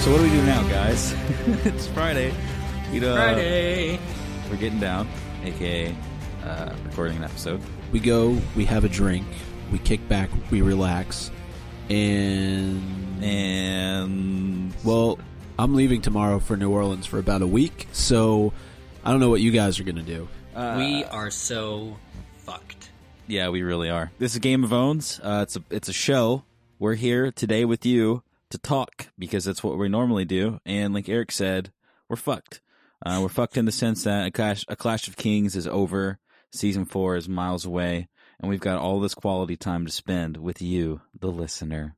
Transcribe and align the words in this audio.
So 0.00 0.10
what 0.12 0.16
do 0.16 0.22
we 0.22 0.30
do 0.30 0.42
now, 0.46 0.66
guys? 0.70 1.12
it's 1.66 1.86
Friday. 1.88 2.32
You 2.90 3.02
know, 3.02 3.16
Friday. 3.16 4.00
we're 4.48 4.56
getting 4.56 4.80
down, 4.80 5.06
aka 5.44 5.94
uh, 6.42 6.74
recording 6.86 7.18
an 7.18 7.24
episode. 7.24 7.60
We 7.92 8.00
go, 8.00 8.38
we 8.56 8.64
have 8.64 8.84
a 8.84 8.88
drink, 8.88 9.26
we 9.70 9.78
kick 9.78 10.08
back, 10.08 10.30
we 10.50 10.62
relax, 10.62 11.30
and 11.90 13.22
And 13.22 14.72
well, 14.82 15.18
I'm 15.58 15.74
leaving 15.74 16.00
tomorrow 16.00 16.38
for 16.38 16.56
New 16.56 16.70
Orleans 16.70 17.04
for 17.04 17.18
about 17.18 17.42
a 17.42 17.46
week, 17.46 17.86
so 17.92 18.54
I 19.04 19.10
don't 19.10 19.20
know 19.20 19.28
what 19.28 19.42
you 19.42 19.50
guys 19.50 19.78
are 19.80 19.84
gonna 19.84 20.00
do. 20.00 20.28
uh, 20.56 20.76
we 20.78 21.04
are 21.04 21.30
so 21.30 21.98
fucked. 22.38 22.88
yeah, 23.26 23.50
we 23.50 23.60
really 23.62 23.90
are. 23.90 24.10
This 24.18 24.32
is 24.32 24.38
Game 24.38 24.64
of 24.64 24.72
Owns. 24.72 25.20
Uh, 25.22 25.40
it's 25.42 25.56
a 25.56 25.62
it's 25.68 25.90
a 25.90 25.92
show. 25.92 26.44
We're 26.78 26.94
here 26.94 27.30
today 27.30 27.66
with 27.66 27.84
you 27.84 28.22
to 28.50 28.58
talk 28.58 29.08
because 29.18 29.44
that's 29.44 29.62
what 29.62 29.78
we 29.78 29.88
normally 29.88 30.24
do. 30.24 30.60
And 30.66 30.92
like 30.94 31.08
Eric 31.08 31.32
said, 31.32 31.72
we're 32.08 32.16
fucked. 32.16 32.60
Uh, 33.04 33.20
we're 33.22 33.28
fucked 33.28 33.56
in 33.56 33.64
the 33.64 33.72
sense 33.72 34.04
that 34.04 34.26
a 34.26 34.30
clash 34.30 34.64
a 34.68 34.76
Clash 34.76 35.08
of 35.08 35.16
Kings 35.16 35.56
is 35.56 35.66
over. 35.66 36.18
Season 36.52 36.84
four 36.84 37.16
is 37.16 37.28
miles 37.28 37.64
away, 37.64 38.08
and 38.40 38.50
we've 38.50 38.60
got 38.60 38.78
all 38.78 39.00
this 39.00 39.14
quality 39.14 39.56
time 39.56 39.86
to 39.86 39.92
spend 39.92 40.36
with 40.36 40.60
you, 40.60 41.00
the 41.18 41.30
listener. 41.30 41.96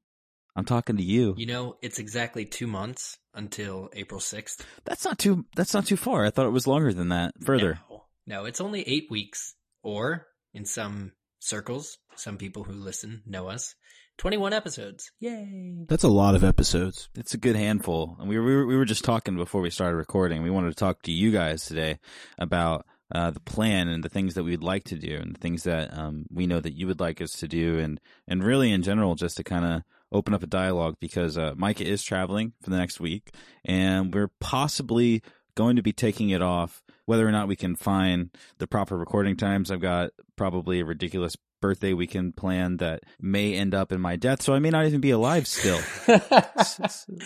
I'm 0.55 0.66
talking 0.66 0.98
to 0.98 1.02
you. 1.02 1.34
You 1.38 1.47
know, 1.47 1.77
it's 1.80 1.98
exactly 1.98 2.45
two 2.45 2.66
months 2.66 3.19
until 3.33 3.89
April 3.95 4.20
6th. 4.20 4.61
That's 4.84 5.05
not 5.05 5.19
too. 5.19 5.47
That's 5.56 5.73
not 5.73 5.87
too 5.87 5.97
far. 5.97 6.27
I 6.27 6.30
thought 6.30 6.47
it 6.47 6.50
was 6.50 6.66
longer 6.66 6.92
than 6.92 7.09
that. 7.09 7.33
Further. 7.42 7.80
No, 7.89 8.05
no, 8.27 8.45
it's 8.45 8.61
only 8.61 8.87
eight 8.87 9.11
weeks. 9.11 9.55
Or, 9.83 10.27
in 10.55 10.64
some 10.64 11.12
circles, 11.41 11.98
some 12.14 12.37
people 12.37 12.64
who 12.64 12.73
listen 12.75 13.23
know 13.27 13.48
us, 13.48 13.75
21 14.23 14.53
episodes. 14.53 15.11
Yay. 15.19 15.84
That's 15.89 16.05
a 16.05 16.09
lot 16.09 16.37
of 16.37 16.45
episodes. 16.45 17.09
It's 17.17 17.34
a 17.34 17.39
good 17.39 17.56
handful, 17.56 18.17
and 18.20 18.29
we 18.29 18.39
were, 18.39 18.64
we 18.64 18.77
were 18.77 18.84
just 18.84 19.03
talking 19.03 19.34
before 19.34 19.61
we 19.61 19.69
started 19.69 19.97
recording. 19.97 20.45
We 20.45 20.51
wanted 20.51 20.69
to 20.69 20.77
talk 20.77 21.03
to 21.03 21.11
you 21.11 21.33
guys 21.33 21.67
today 21.67 21.98
about 22.39 22.87
uh, 23.12 23.33
the 23.33 23.41
plan 23.41 23.89
and 23.89 24.05
the 24.05 24.09
things 24.09 24.34
that 24.34 24.45
we'd 24.45 24.62
like 24.62 24.84
to 24.84 24.95
do, 24.95 25.17
and 25.20 25.34
the 25.34 25.41
things 25.41 25.64
that 25.64 25.92
um, 25.98 26.27
we 26.31 26.47
know 26.47 26.61
that 26.61 26.77
you 26.77 26.87
would 26.87 27.01
like 27.01 27.20
us 27.20 27.33
to 27.33 27.48
do, 27.48 27.81
and 27.81 28.01
and 28.29 28.45
really 28.45 28.70
in 28.70 28.84
general, 28.84 29.17
just 29.17 29.39
to 29.39 29.42
kind 29.42 29.64
of 29.64 29.83
open 30.12 30.34
up 30.34 30.45
a 30.45 30.47
dialogue 30.47 30.98
because 31.01 31.36
uh, 31.36 31.55
Micah 31.57 31.84
is 31.84 32.05
traveling 32.05 32.53
for 32.62 32.70
the 32.70 32.79
next 32.79 33.01
week, 33.01 33.34
and 33.64 34.14
we're 34.14 34.31
possibly 34.39 35.20
going 35.57 35.75
to 35.75 35.83
be 35.83 35.92
taking 35.92 36.31
it 36.31 36.42
off. 36.42 36.81
Whether 37.07 37.27
or 37.27 37.33
not 37.33 37.48
we 37.48 37.57
can 37.57 37.75
find 37.75 38.31
the 38.59 38.69
proper 38.69 38.97
recording 38.97 39.36
times, 39.36 39.73
I've 39.73 39.81
got 39.81 40.11
probably 40.36 40.79
a 40.79 40.84
ridiculous 40.84 41.36
birthday 41.62 41.94
weekend 41.94 42.36
plan 42.36 42.77
that 42.77 43.05
may 43.18 43.55
end 43.55 43.74
up 43.74 43.91
in 43.92 44.00
my 44.02 44.16
death, 44.16 44.42
so 44.42 44.52
I 44.52 44.58
may 44.58 44.68
not 44.68 44.84
even 44.84 45.00
be 45.00 45.10
alive 45.12 45.46
still. 45.48 45.80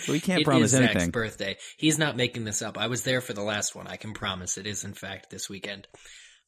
we 0.07 0.21
can't 0.21 0.41
It 0.41 0.45
promise 0.45 0.71
is 0.73 0.79
Zach's 0.79 0.95
anything. 0.95 1.11
birthday. 1.11 1.57
He's 1.77 1.99
not 1.99 2.15
making 2.15 2.45
this 2.45 2.61
up. 2.61 2.77
I 2.77 2.87
was 2.87 3.03
there 3.03 3.19
for 3.19 3.33
the 3.33 3.41
last 3.43 3.75
one. 3.75 3.87
I 3.87 3.97
can 3.97 4.13
promise 4.13 4.57
it 4.57 4.65
is 4.65 4.85
in 4.85 4.93
fact 4.93 5.29
this 5.29 5.49
weekend. 5.49 5.87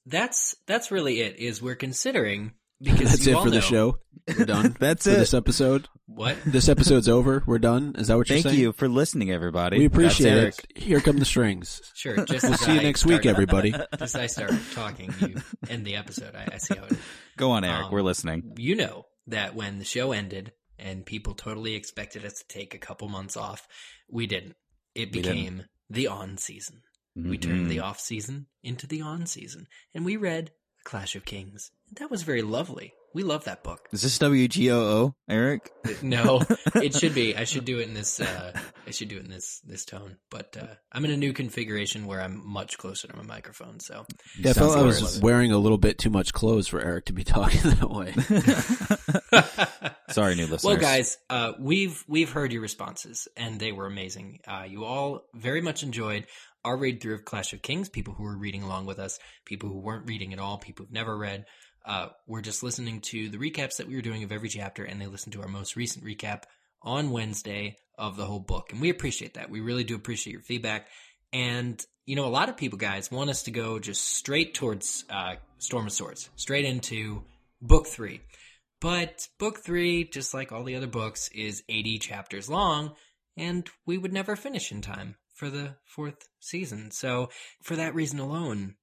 That's 0.06 0.56
that's 0.68 0.92
really 0.92 1.20
it. 1.20 1.38
Is 1.40 1.62
we're 1.62 1.76
considering 1.76 2.54
because 2.82 3.12
That's 3.12 3.26
you 3.26 3.34
it 3.34 3.36
all 3.36 3.44
for 3.44 3.50
the 3.50 3.62
show. 3.62 3.98
We're 4.38 4.46
done. 4.46 4.76
That's 4.80 5.06
for 5.06 5.12
it. 5.12 5.16
this 5.18 5.34
episode. 5.34 5.88
What? 6.06 6.38
This 6.46 6.70
episode's 6.70 7.10
over. 7.18 7.44
We're 7.46 7.58
done. 7.60 7.96
Is 7.98 8.08
that 8.08 8.18
what 8.18 8.30
you're 8.30 8.36
saying? 8.38 8.44
Thank 8.44 8.54
saying? 8.54 8.62
you 8.64 8.72
for 8.74 8.88
listening, 8.88 9.32
everybody. 9.32 9.80
We 9.80 9.86
appreciate 9.86 10.34
That's 10.36 10.60
it. 10.60 10.78
Here 10.78 11.00
come 11.02 11.18
the 11.18 11.26
strings. 11.26 11.82
Sure. 11.96 12.16
Just 12.26 12.44
We'll 12.44 12.54
as 12.54 12.60
see 12.62 12.74
you 12.74 12.80
I 12.80 12.84
next 12.84 13.06
week, 13.06 13.26
everybody. 13.26 13.74
As 14.00 14.16
I 14.16 14.28
start 14.28 14.52
talking, 14.74 15.14
you 15.20 15.36
end 15.70 15.86
the 15.86 15.96
episode. 15.98 16.36
I, 16.36 16.48
I 16.54 16.58
see 16.58 16.76
how 16.76 16.86
it 16.86 16.94
is. 16.94 16.98
Go 17.38 17.52
on, 17.52 17.64
Eric. 17.66 17.86
Um, 17.88 17.92
We're 17.92 18.02
listening. 18.04 18.54
You 18.58 18.76
know 18.76 19.06
that 19.28 19.56
when 19.56 19.80
the 19.80 19.86
show 19.86 20.12
ended 20.14 20.54
and 20.78 21.06
people 21.06 21.34
totally 21.34 21.76
expected 21.76 22.24
us 22.26 22.36
to 22.40 22.48
take 22.48 22.74
a 22.74 22.78
couple 22.80 23.10
months 23.10 23.36
off, 23.36 23.68
we 24.10 24.28
didn't. 24.28 24.56
It 24.96 25.14
We 25.14 25.22
didn't. 25.22 25.36
became 25.36 25.64
the 25.90 26.08
on 26.08 26.38
season. 26.38 26.82
We 27.16 27.38
turned 27.38 27.70
the 27.70 27.78
Mhm. 27.78 27.84
off 27.84 28.00
season 28.00 28.48
into 28.64 28.88
the 28.88 29.02
on 29.02 29.26
season, 29.26 29.68
and 29.94 30.06
we 30.06 30.16
read 30.16 30.52
A 30.80 30.84
Clash 30.90 31.16
of 31.18 31.26
Kings. 31.26 31.72
That 31.98 32.12
was 32.12 32.24
very 32.24 32.42
lovely. 32.42 32.94
We 33.14 33.24
love 33.24 33.46
that 33.46 33.64
book. 33.64 33.88
Is 33.92 34.04
this 34.04 34.20
WGOO, 34.20 35.14
Eric? 35.28 35.72
No, 36.04 36.42
it 36.76 36.94
should 36.94 37.16
be. 37.16 37.36
I 37.36 37.44
should 37.44 37.66
do 37.66 37.80
it 37.80 37.88
in 37.88 37.96
this. 37.96 38.22
Uh, 38.22 38.54
I 38.88 38.92
should 38.92 39.10
do 39.10 39.18
it 39.18 39.26
in 39.26 39.30
this 39.32 39.60
this 39.66 39.84
tone. 39.84 40.18
But 40.30 40.56
uh, 40.56 40.76
I'm 40.92 41.04
in 41.04 41.12
a 41.12 41.18
new 41.18 41.34
configuration 41.34 42.06
where 42.06 42.22
I'm 42.22 42.48
much 42.48 42.78
closer 42.78 43.08
to 43.08 43.16
my 43.16 43.24
microphone. 43.24 43.80
So 43.80 44.06
Yeah, 44.38 44.52
I 44.52 44.54
Sounds 44.54 44.74
felt 44.74 44.78
I 44.78 44.84
was 44.84 45.20
wearing 45.20 45.52
a 45.52 45.58
little 45.58 45.80
bit 45.80 45.98
too 45.98 46.12
much 46.12 46.32
clothes 46.32 46.68
for 46.68 46.80
Eric 46.80 47.06
to 47.06 47.14
be 47.14 47.24
talking 47.36 47.62
that 47.62 47.90
way. 47.90 48.14
Sorry, 50.12 50.36
new 50.36 50.44
listeners. 50.44 50.64
Well, 50.64 50.78
guys, 50.78 51.18
uh, 51.30 51.54
we've 51.60 52.04
we've 52.08 52.32
heard 52.32 52.54
your 52.54 52.62
responses, 52.62 53.28
and 53.36 53.60
they 53.60 53.72
were 53.72 53.88
amazing. 53.88 54.40
Uh, 54.48 54.66
you 54.68 54.86
all 54.86 55.22
very 55.34 55.62
much 55.62 55.84
enjoyed 55.84 56.28
our 56.64 56.78
read 56.78 57.02
through 57.02 57.16
of 57.16 57.26
Clash 57.26 57.54
of 57.54 57.62
Kings. 57.62 57.90
People 57.90 58.14
who 58.14 58.24
were 58.24 58.38
reading 58.38 58.64
along 58.64 58.86
with 58.86 59.00
us, 59.00 59.20
people 59.46 59.70
who 59.70 59.80
weren't 59.80 60.08
reading 60.08 60.34
at 60.34 60.40
all, 60.40 60.58
people 60.58 60.86
who've 60.86 60.94
never 60.94 61.18
read. 61.18 61.46
Uh, 61.86 62.10
we're 62.28 62.42
just 62.42 62.64
listening 62.64 63.02
to 63.02 63.30
the 63.30 63.38
recaps 63.38 63.78
that 63.78 63.88
we 63.88 63.96
were 63.96 64.02
doing 64.02 64.24
of 64.24 64.32
every 64.32 64.50
chapter, 64.50 64.84
and 64.84 65.02
they 65.02 65.08
listened 65.08 65.34
to 65.34 65.42
our 65.42 65.48
most 65.48 65.76
recent 65.76 66.06
recap 66.06 66.44
on 66.82 67.12
Wednesday 67.12 67.78
of 67.98 68.16
the 68.16 68.26
whole 68.26 68.40
book, 68.40 68.72
and 68.72 68.82
we 68.82 68.90
appreciate 68.90 69.34
that. 69.34 69.50
We 69.50 69.60
really 69.60 69.84
do 69.84 69.96
appreciate 69.96 70.34
your 70.34 70.42
feedback. 70.42 70.88
And 71.34 71.84
you 72.06 72.16
know, 72.16 72.26
a 72.26 72.28
lot 72.28 72.50
of 72.50 72.58
people, 72.58 72.80
guys, 72.80 73.12
want 73.12 73.30
us 73.30 73.44
to 73.44 73.52
go 73.52 73.78
just 73.78 74.04
straight 74.04 74.56
towards 74.56 75.06
uh, 75.12 75.36
Storm 75.60 75.86
of 75.86 75.94
Swords, 75.94 76.30
straight 76.36 76.66
into 76.66 77.24
book 77.62 77.86
three. 77.86 78.22
But 78.82 79.28
book 79.38 79.60
three, 79.60 80.06
just 80.06 80.34
like 80.34 80.52
all 80.52 80.64
the 80.64 80.76
other 80.76 80.88
books, 80.88 81.30
is 81.36 81.64
80 81.70 82.00
chapters 82.00 82.50
long, 82.50 82.96
and 83.38 83.70
we 83.86 84.00
would 84.00 84.12
never 84.12 84.36
finish 84.36 84.72
in 84.72 84.82
time 84.82 85.18
for 85.36 85.52
the 85.52 85.76
fourth 85.86 86.28
season. 86.40 86.90
So, 86.90 87.30
for 87.62 87.76
that 87.76 87.94
reason 87.94 88.20
alone, 88.20 88.76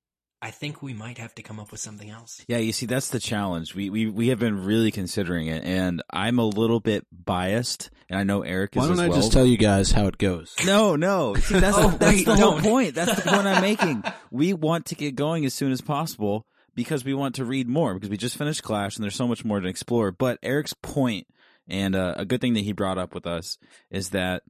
I 0.47 0.53
think 0.53 0.81
we 0.81 0.95
might 0.95 1.19
have 1.19 1.35
to 1.35 1.43
come 1.43 1.59
up 1.59 1.73
with 1.73 1.81
something 1.81 2.09
else. 2.09 2.41
Yeah, 2.47 2.59
you 2.59 2.71
see, 2.73 2.87
that's 2.87 3.09
the 3.09 3.19
challenge. 3.19 3.75
We 3.75 3.91
we 3.91 4.07
we 4.07 4.29
have 4.29 4.39
been 4.39 4.65
really 4.65 4.93
considering 4.93 5.49
it, 5.49 5.65
and 5.65 6.05
I'm 6.09 6.39
a 6.39 6.47
little 6.47 6.79
bit 6.79 7.05
biased, 7.11 7.91
and 8.09 8.17
I 8.17 8.23
know 8.23 8.43
Eric 8.43 8.77
is 8.77 8.79
Why 8.79 8.85
don't 8.85 8.93
as 8.93 9.01
I 9.01 9.09
well. 9.09 9.17
just 9.17 9.33
tell 9.33 9.45
you 9.45 9.57
guys 9.57 9.91
how 9.91 10.07
it 10.07 10.19
goes? 10.19 10.55
No, 10.65 10.95
no. 10.95 11.35
See, 11.35 11.59
that's 11.59 11.77
Oh, 11.81 11.91
the, 11.91 11.99
that's 11.99 12.17
wait, 12.17 12.27
the 12.27 12.37
whole 12.37 12.61
point. 12.61 12.95
That's 12.95 13.17
the 13.17 13.29
point 13.29 13.45
I'm 13.49 13.61
making. 13.71 14.05
We 14.31 14.53
want 14.55 14.87
to 14.87 14.95
get 14.95 15.17
going 15.17 15.45
as 15.45 15.53
soon 15.53 15.73
as 15.73 15.81
possible 15.81 16.47
because 16.77 17.05
we 17.05 17.13
want 17.13 17.35
to 17.35 17.45
read 17.45 17.67
more 17.67 17.95
because 17.95 18.09
we 18.11 18.17
just 18.17 18.37
finished 18.39 18.63
Clash 18.63 18.95
and 18.95 19.03
there's 19.03 19.17
so 19.17 19.27
much 19.27 19.45
more 19.45 19.59
to 19.59 19.67
explore. 19.67 20.13
But 20.13 20.39
Eric's 20.45 20.75
point 20.75 21.27
and 21.67 21.97
uh, 21.97 22.15
a 22.19 22.25
good 22.25 22.41
thing 22.41 22.55
that 22.55 22.61
he 22.63 22.73
brought 22.73 22.99
up 22.99 23.15
with 23.15 23.27
us 23.27 23.59
is 23.91 24.11
that 24.11 24.45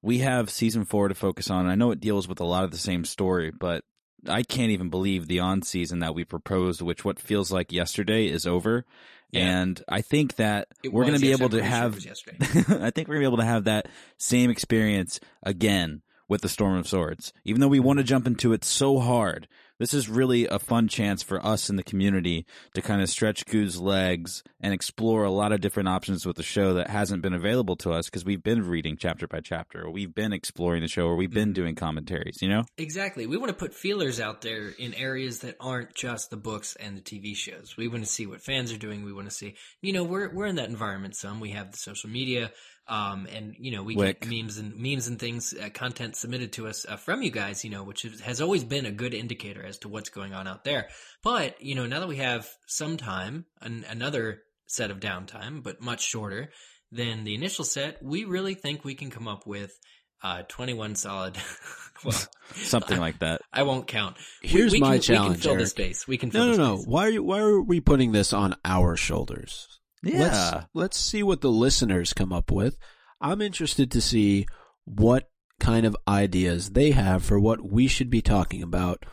we 0.00 0.18
have 0.18 0.48
season 0.48 0.84
four 0.84 1.08
to 1.08 1.14
focus 1.16 1.50
on. 1.50 1.66
I 1.66 1.74
know 1.74 1.90
it 1.90 1.98
deals 1.98 2.28
with 2.28 2.38
a 2.38 2.44
lot 2.44 2.62
of 2.62 2.70
the 2.70 2.78
same 2.78 3.04
story, 3.04 3.50
but 3.50 3.82
I 4.28 4.42
can't 4.42 4.70
even 4.70 4.90
believe 4.90 5.26
the 5.26 5.40
on 5.40 5.62
season 5.62 6.00
that 6.00 6.14
we 6.14 6.24
proposed, 6.24 6.80
which 6.82 7.04
what 7.04 7.18
feels 7.18 7.50
like 7.50 7.72
yesterday 7.72 8.26
is 8.26 8.46
over. 8.46 8.84
Yeah. 9.30 9.60
And 9.60 9.82
I 9.88 10.00
think 10.02 10.36
that 10.36 10.68
It 10.82 10.92
we're 10.92 11.04
going 11.04 11.14
to 11.14 11.20
be 11.20 11.32
able 11.32 11.50
to 11.50 11.62
have. 11.62 11.94
I 12.40 12.90
think 12.90 13.08
we're 13.08 13.14
gonna 13.14 13.20
be 13.20 13.24
able 13.26 13.36
to 13.36 13.44
have 13.44 13.64
that 13.64 13.86
same 14.18 14.50
experience 14.50 15.20
again 15.42 16.02
with 16.28 16.42
the 16.42 16.48
Storm 16.48 16.76
of 16.76 16.88
Swords. 16.88 17.32
Even 17.44 17.60
though 17.60 17.68
we 17.68 17.80
want 17.80 17.98
to 17.98 18.04
jump 18.04 18.26
into 18.26 18.52
it 18.52 18.64
so 18.64 18.98
hard, 18.98 19.46
this 19.80 19.94
is 19.94 20.10
really 20.10 20.46
a 20.46 20.58
fun 20.58 20.86
chance 20.88 21.22
for 21.22 21.44
us 21.44 21.70
in 21.70 21.76
the 21.76 21.82
community 21.82 22.44
to 22.74 22.82
kind 22.82 23.00
of 23.00 23.08
stretch 23.08 23.46
Goo's 23.46 23.80
legs 23.80 24.44
and 24.60 24.74
explore 24.74 25.24
a 25.24 25.30
lot 25.30 25.52
of 25.52 25.62
different 25.62 25.88
options 25.88 26.26
with 26.26 26.36
the 26.36 26.42
show 26.42 26.74
that 26.74 26.90
hasn't 26.90 27.22
been 27.22 27.32
available 27.32 27.76
to 27.76 27.90
us 27.90 28.04
because 28.04 28.24
we've 28.24 28.42
been 28.42 28.68
reading 28.68 28.98
chapter 28.98 29.26
by 29.26 29.40
chapter, 29.40 29.82
or 29.86 29.90
we've 29.90 30.14
been 30.14 30.34
exploring 30.34 30.82
the 30.82 30.88
show, 30.88 31.06
or 31.06 31.16
we've 31.16 31.32
been 31.32 31.48
mm-hmm. 31.48 31.54
doing 31.54 31.74
commentaries. 31.74 32.42
You 32.42 32.50
know? 32.50 32.64
Exactly. 32.76 33.26
We 33.26 33.38
want 33.38 33.48
to 33.48 33.56
put 33.56 33.72
feelers 33.72 34.20
out 34.20 34.42
there 34.42 34.68
in 34.78 34.92
areas 34.92 35.40
that 35.40 35.56
aren't 35.58 35.94
just 35.94 36.28
the 36.28 36.36
books 36.36 36.76
and 36.78 36.94
the 36.96 37.00
TV 37.00 37.34
shows. 37.34 37.76
We 37.78 37.88
want 37.88 38.04
to 38.04 38.10
see 38.10 38.26
what 38.26 38.42
fans 38.42 38.70
are 38.72 38.78
doing. 38.78 39.02
We 39.02 39.14
want 39.14 39.30
to 39.30 39.34
see, 39.34 39.56
you 39.80 39.94
know, 39.94 40.04
we're 40.04 40.32
we're 40.32 40.46
in 40.46 40.56
that 40.56 40.68
environment. 40.68 41.16
Some 41.16 41.40
we 41.40 41.52
have 41.52 41.72
the 41.72 41.78
social 41.78 42.10
media, 42.10 42.52
um, 42.88 43.26
and 43.32 43.54
you 43.58 43.72
know 43.72 43.82
we 43.82 43.96
Wick. 43.96 44.20
get 44.20 44.30
memes 44.30 44.58
and 44.58 44.76
memes 44.76 45.06
and 45.06 45.18
things, 45.18 45.54
uh, 45.54 45.68
content 45.70 46.16
submitted 46.16 46.52
to 46.54 46.66
us 46.66 46.86
uh, 46.88 46.96
from 46.96 47.22
you 47.22 47.30
guys. 47.30 47.64
You 47.64 47.70
know, 47.70 47.84
which 47.84 48.04
is, 48.04 48.20
has 48.20 48.40
always 48.40 48.64
been 48.64 48.86
a 48.86 48.92
good 48.92 49.14
indicator 49.14 49.64
as 49.64 49.78
to 49.78 49.88
what's 49.88 50.10
going 50.10 50.34
on 50.34 50.46
out 50.46 50.64
there. 50.64 50.88
But 51.22 51.60
you 51.62 51.74
know, 51.74 51.86
now 51.86 52.00
that 52.00 52.08
we 52.08 52.16
have 52.16 52.48
some 52.66 52.96
time, 52.96 53.46
an, 53.60 53.84
another 53.88 54.42
set 54.66 54.90
of 54.90 55.00
downtime, 55.00 55.62
but 55.62 55.80
much 55.80 56.02
shorter 56.02 56.50
than 56.92 57.24
the 57.24 57.34
initial 57.34 57.64
set, 57.64 58.02
we 58.02 58.24
really 58.24 58.54
think 58.54 58.84
we 58.84 58.94
can 58.94 59.10
come 59.10 59.28
up 59.28 59.46
with 59.46 59.78
uh, 60.22 60.42
21 60.48 60.94
solid. 60.96 61.36
well, 62.04 62.18
Something 62.54 62.98
like 62.98 63.20
that. 63.20 63.40
I 63.52 63.62
won't 63.62 63.86
count. 63.86 64.16
Here's 64.42 64.72
we 64.72 64.80
my 64.80 64.94
can, 64.94 65.02
challenge, 65.02 65.28
We 65.28 65.34
can 65.34 65.42
fill 65.42 65.56
the 65.56 65.66
space. 65.66 66.06
We 66.06 66.18
can 66.18 66.30
fill 66.30 66.46
No, 66.46 66.52
no, 66.52 66.76
no. 66.76 66.82
Why 66.82 67.06
are 67.06 67.10
you, 67.10 67.22
why 67.22 67.40
are 67.40 67.60
we 67.60 67.80
putting 67.80 68.12
this 68.12 68.32
on 68.32 68.56
our 68.64 68.96
shoulders? 68.96 69.79
Yeah. 70.02 70.20
Let's 70.20 70.66
let's 70.74 70.98
see 70.98 71.22
what 71.22 71.40
the 71.40 71.50
listeners 71.50 72.12
come 72.12 72.32
up 72.32 72.50
with. 72.50 72.76
I'm 73.20 73.42
interested 73.42 73.90
to 73.90 74.00
see 74.00 74.46
what 74.84 75.28
kind 75.58 75.84
of 75.84 75.96
ideas 76.08 76.70
they 76.70 76.92
have 76.92 77.22
for 77.22 77.38
what 77.38 77.62
we 77.62 77.86
should 77.86 78.10
be 78.10 78.22
talking 78.22 78.62
about 78.62 79.04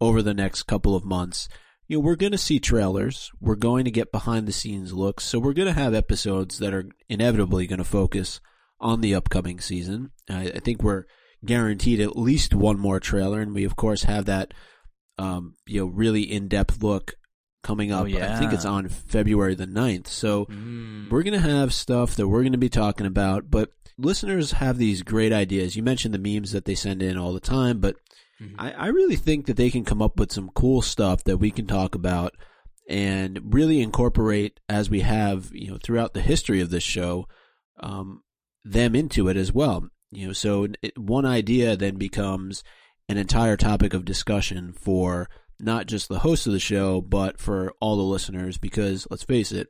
over 0.00 0.22
the 0.22 0.34
next 0.34 0.62
couple 0.62 0.96
of 0.96 1.04
months. 1.04 1.48
You 1.86 1.98
know, 1.98 2.00
we're 2.00 2.16
going 2.16 2.32
to 2.32 2.38
see 2.38 2.58
trailers. 2.58 3.30
We're 3.40 3.56
going 3.56 3.84
to 3.84 3.90
get 3.90 4.12
behind 4.12 4.46
the 4.46 4.52
scenes 4.52 4.92
looks. 4.92 5.24
So 5.24 5.38
we're 5.38 5.52
going 5.52 5.68
to 5.68 5.78
have 5.78 5.92
episodes 5.92 6.58
that 6.58 6.72
are 6.72 6.86
inevitably 7.08 7.66
going 7.66 7.78
to 7.78 7.84
focus 7.84 8.40
on 8.80 9.00
the 9.00 9.14
upcoming 9.14 9.60
season. 9.60 10.10
I, 10.28 10.52
I 10.54 10.58
think 10.60 10.82
we're 10.82 11.04
guaranteed 11.44 12.00
at 12.00 12.16
least 12.16 12.54
one 12.54 12.78
more 12.78 13.00
trailer, 13.00 13.40
and 13.40 13.54
we 13.54 13.64
of 13.64 13.76
course 13.76 14.04
have 14.04 14.24
that 14.26 14.54
um, 15.18 15.56
you 15.66 15.80
know 15.80 15.86
really 15.86 16.22
in 16.22 16.48
depth 16.48 16.82
look 16.82 17.14
coming 17.62 17.92
up. 17.92 18.02
Oh, 18.02 18.06
yeah. 18.06 18.34
I 18.34 18.38
think 18.38 18.52
it's 18.52 18.64
on 18.64 18.88
February 18.88 19.54
the 19.54 19.66
9th. 19.66 20.06
So 20.08 20.46
Mm. 20.46 21.10
we're 21.10 21.22
going 21.22 21.40
to 21.40 21.48
have 21.48 21.74
stuff 21.74 22.16
that 22.16 22.28
we're 22.28 22.42
going 22.42 22.52
to 22.52 22.58
be 22.58 22.68
talking 22.70 23.06
about, 23.06 23.50
but 23.50 23.72
listeners 23.98 24.52
have 24.52 24.78
these 24.78 25.02
great 25.02 25.32
ideas. 25.32 25.76
You 25.76 25.82
mentioned 25.82 26.14
the 26.14 26.18
memes 26.18 26.52
that 26.52 26.64
they 26.64 26.74
send 26.74 27.02
in 27.02 27.18
all 27.18 27.32
the 27.32 27.40
time, 27.40 27.80
but 27.80 27.96
Mhm. 28.40 28.54
I, 28.58 28.70
I 28.72 28.86
really 28.86 29.16
think 29.16 29.44
that 29.46 29.56
they 29.56 29.68
can 29.70 29.84
come 29.84 30.00
up 30.00 30.18
with 30.18 30.32
some 30.32 30.50
cool 30.54 30.80
stuff 30.80 31.22
that 31.24 31.36
we 31.36 31.50
can 31.50 31.66
talk 31.66 31.94
about 31.94 32.34
and 32.88 33.52
really 33.54 33.80
incorporate 33.82 34.58
as 34.68 34.88
we 34.90 35.00
have, 35.00 35.50
you 35.52 35.70
know, 35.70 35.78
throughout 35.82 36.14
the 36.14 36.22
history 36.22 36.60
of 36.60 36.70
this 36.70 36.82
show, 36.82 37.28
um, 37.80 38.22
them 38.64 38.94
into 38.94 39.28
it 39.28 39.36
as 39.36 39.52
well. 39.52 39.88
You 40.10 40.28
know, 40.28 40.32
so 40.32 40.66
it, 40.82 40.98
one 40.98 41.24
idea 41.26 41.76
then 41.76 41.96
becomes 41.96 42.64
an 43.08 43.16
entire 43.16 43.56
topic 43.56 43.92
of 43.94 44.04
discussion 44.04 44.72
for 44.72 45.28
not 45.60 45.86
just 45.86 46.08
the 46.08 46.20
host 46.20 46.46
of 46.46 46.52
the 46.52 46.58
show, 46.58 47.00
but 47.00 47.40
for 47.40 47.72
all 47.80 47.96
the 47.96 48.02
listeners, 48.02 48.58
because 48.58 49.06
let's 49.10 49.22
face 49.22 49.52
it, 49.52 49.68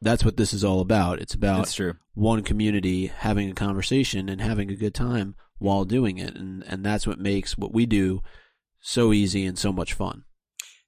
that's 0.00 0.24
what 0.24 0.36
this 0.36 0.52
is 0.52 0.64
all 0.64 0.80
about. 0.80 1.20
It's 1.20 1.34
about 1.34 1.68
true. 1.68 1.94
one 2.14 2.42
community 2.42 3.06
having 3.06 3.50
a 3.50 3.54
conversation 3.54 4.28
and 4.28 4.40
having 4.40 4.70
a 4.70 4.76
good 4.76 4.94
time 4.94 5.34
while 5.58 5.84
doing 5.84 6.18
it. 6.18 6.36
And, 6.36 6.62
and 6.66 6.84
that's 6.84 7.06
what 7.06 7.18
makes 7.18 7.56
what 7.56 7.72
we 7.72 7.86
do 7.86 8.20
so 8.80 9.12
easy 9.12 9.46
and 9.46 9.58
so 9.58 9.72
much 9.72 9.94
fun. 9.94 10.24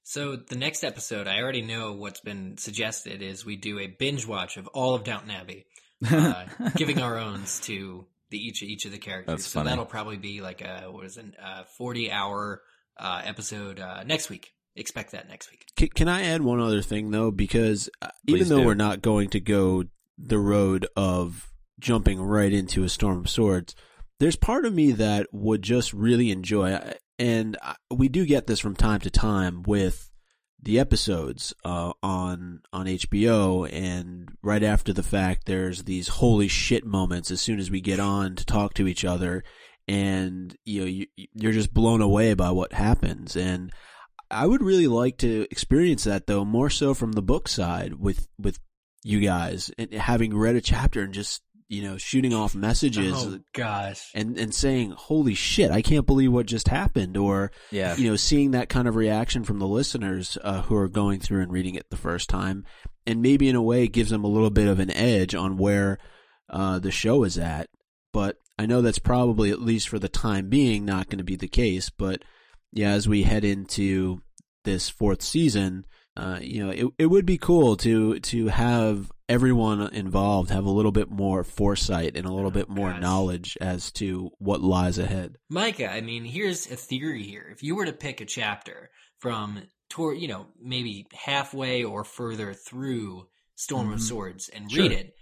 So 0.02 0.36
the 0.36 0.56
next 0.56 0.84
episode, 0.84 1.26
I 1.26 1.40
already 1.40 1.62
know 1.62 1.94
what's 1.94 2.20
been 2.20 2.58
suggested 2.58 3.22
is 3.22 3.44
we 3.44 3.56
do 3.56 3.80
a 3.80 3.88
binge 3.88 4.26
watch 4.26 4.56
of 4.56 4.68
all 4.68 4.94
of 4.94 5.02
Downton 5.02 5.30
Abbey, 5.30 5.66
uh, 6.08 6.44
giving 6.76 7.00
our 7.00 7.18
owns 7.18 7.58
to 7.60 8.06
the 8.30 8.38
each 8.38 8.62
each 8.62 8.84
of 8.84 8.92
the 8.92 8.98
characters. 8.98 9.32
That's 9.32 9.46
so 9.46 9.58
funny. 9.58 9.70
that'll 9.70 9.84
probably 9.84 10.16
be 10.16 10.42
like 10.42 10.60
a 10.60 10.84
what 10.90 11.06
is 11.06 11.16
it, 11.16 11.26
a 11.42 11.64
forty 11.64 12.12
hour 12.12 12.62
uh, 12.98 13.22
episode 13.24 13.80
uh, 13.80 14.02
next 14.04 14.30
week. 14.30 14.52
Expect 14.74 15.12
that 15.12 15.28
next 15.28 15.50
week. 15.50 15.64
Can, 15.76 15.88
can 15.88 16.08
I 16.08 16.22
add 16.24 16.42
one 16.42 16.60
other 16.60 16.82
thing 16.82 17.10
though? 17.10 17.30
Because 17.30 17.88
uh, 18.02 18.08
even 18.26 18.48
though 18.48 18.60
do. 18.60 18.66
we're 18.66 18.74
not 18.74 19.02
going 19.02 19.30
to 19.30 19.40
go 19.40 19.84
the 20.18 20.38
road 20.38 20.86
of 20.96 21.50
jumping 21.78 22.20
right 22.20 22.52
into 22.52 22.84
a 22.84 22.88
storm 22.88 23.18
of 23.18 23.30
swords, 23.30 23.74
there's 24.18 24.36
part 24.36 24.64
of 24.64 24.74
me 24.74 24.92
that 24.92 25.26
would 25.32 25.62
just 25.62 25.92
really 25.92 26.30
enjoy, 26.30 26.78
and 27.18 27.56
we 27.90 28.08
do 28.08 28.26
get 28.26 28.46
this 28.46 28.60
from 28.60 28.76
time 28.76 29.00
to 29.00 29.10
time 29.10 29.62
with 29.62 30.10
the 30.62 30.78
episodes 30.80 31.54
uh, 31.64 31.92
on 32.02 32.60
on 32.72 32.86
HBO, 32.86 33.70
and 33.72 34.28
right 34.42 34.62
after 34.62 34.92
the 34.92 35.02
fact, 35.02 35.46
there's 35.46 35.84
these 35.84 36.08
holy 36.08 36.48
shit 36.48 36.84
moments 36.84 37.30
as 37.30 37.40
soon 37.40 37.58
as 37.58 37.70
we 37.70 37.80
get 37.80 38.00
on 38.00 38.34
to 38.36 38.44
talk 38.44 38.74
to 38.74 38.88
each 38.88 39.04
other, 39.04 39.44
and 39.88 40.56
you 40.64 40.80
know 40.80 40.86
you, 40.86 41.06
you're 41.34 41.52
just 41.52 41.72
blown 41.72 42.00
away 42.02 42.34
by 42.34 42.50
what 42.50 42.72
happens, 42.72 43.36
and 43.36 43.72
I 44.30 44.46
would 44.46 44.62
really 44.62 44.88
like 44.88 45.18
to 45.18 45.46
experience 45.50 46.04
that 46.04 46.26
though, 46.26 46.44
more 46.44 46.70
so 46.70 46.94
from 46.94 47.12
the 47.12 47.22
book 47.22 47.48
side 47.48 47.94
with 47.94 48.26
with 48.38 48.58
you 49.04 49.20
guys 49.20 49.70
and 49.78 49.92
having 49.94 50.36
read 50.36 50.56
a 50.56 50.60
chapter 50.60 51.02
and 51.02 51.14
just 51.14 51.42
you 51.68 51.82
know 51.82 51.96
shooting 51.96 52.34
off 52.34 52.54
messages 52.54 53.12
Oh 53.16 53.38
gosh. 53.52 54.10
and 54.14 54.36
and 54.38 54.52
saying 54.54 54.92
holy 54.96 55.34
shit 55.34 55.70
I 55.70 55.80
can't 55.82 56.06
believe 56.06 56.32
what 56.32 56.46
just 56.46 56.66
happened 56.68 57.16
or 57.16 57.50
Yeah. 57.70 57.96
you 57.96 58.08
know 58.10 58.16
seeing 58.16 58.52
that 58.52 58.68
kind 58.68 58.86
of 58.88 58.96
reaction 58.96 59.44
from 59.44 59.58
the 59.60 59.66
listeners 59.66 60.38
uh, 60.42 60.62
who 60.62 60.76
are 60.76 60.88
going 60.88 61.18
through 61.20 61.42
and 61.42 61.52
reading 61.52 61.74
it 61.76 61.90
the 61.90 61.96
first 61.96 62.28
time 62.28 62.64
and 63.06 63.20
maybe 63.22 63.48
in 63.48 63.54
a 63.56 63.62
way 63.62 63.84
it 63.84 63.88
gives 63.92 64.10
them 64.10 64.22
a 64.24 64.28
little 64.28 64.50
bit 64.50 64.66
of 64.68 64.78
an 64.80 64.90
edge 64.90 65.34
on 65.34 65.56
where 65.56 65.98
uh, 66.50 66.78
the 66.80 66.92
show 66.92 67.22
is 67.24 67.36
at 67.38 67.68
but 68.12 68.36
I 68.58 68.66
know 68.66 68.80
that's 68.82 68.98
probably 68.98 69.50
at 69.50 69.60
least 69.60 69.88
for 69.88 69.98
the 69.98 70.08
time 70.08 70.48
being 70.48 70.84
not 70.84 71.08
going 71.08 71.18
to 71.18 71.24
be 71.24 71.36
the 71.36 71.48
case 71.48 71.90
but 71.90 72.22
yeah 72.72 72.90
as 72.90 73.08
we 73.08 73.22
head 73.24 73.44
into 73.44 74.22
this 74.64 74.88
fourth 74.88 75.22
season 75.22 75.84
uh, 76.16 76.38
you 76.40 76.64
know 76.64 76.70
it 76.70 76.86
it 76.98 77.06
would 77.06 77.26
be 77.26 77.38
cool 77.38 77.76
to 77.76 78.18
to 78.20 78.48
have 78.48 79.12
everyone 79.28 79.80
involved 79.92 80.50
have 80.50 80.64
a 80.64 80.70
little 80.70 80.92
bit 80.92 81.10
more 81.10 81.44
foresight 81.44 82.16
and 82.16 82.26
a 82.26 82.32
little 82.32 82.48
Oh, 82.50 82.54
bit 82.60 82.68
more 82.68 82.92
gosh. 82.92 83.00
knowledge 83.02 83.58
as 83.60 83.92
to 83.92 84.30
what 84.38 84.60
lies 84.62 84.98
ahead 84.98 85.36
Micah, 85.50 85.90
I 85.92 86.00
mean, 86.00 86.24
here's 86.24 86.70
a 86.70 86.76
theory 86.76 87.22
here. 87.24 87.48
If 87.52 87.62
you 87.62 87.76
were 87.76 87.86
to 87.86 87.92
pick 87.92 88.20
a 88.20 88.24
chapter 88.24 88.90
from 89.18 89.62
toward, 89.90 90.18
you 90.18 90.28
know, 90.28 90.46
maybe 90.60 91.06
halfway 91.12 91.84
or 91.84 92.02
further 92.04 92.52
through 92.54 93.26
Storm 93.56 93.92
of 93.92 93.98
Mhm. 93.98 94.02
Swords 94.02 94.48
and 94.48 94.70
Sure. 94.70 94.82
read 94.84 94.92
it 94.92 95.14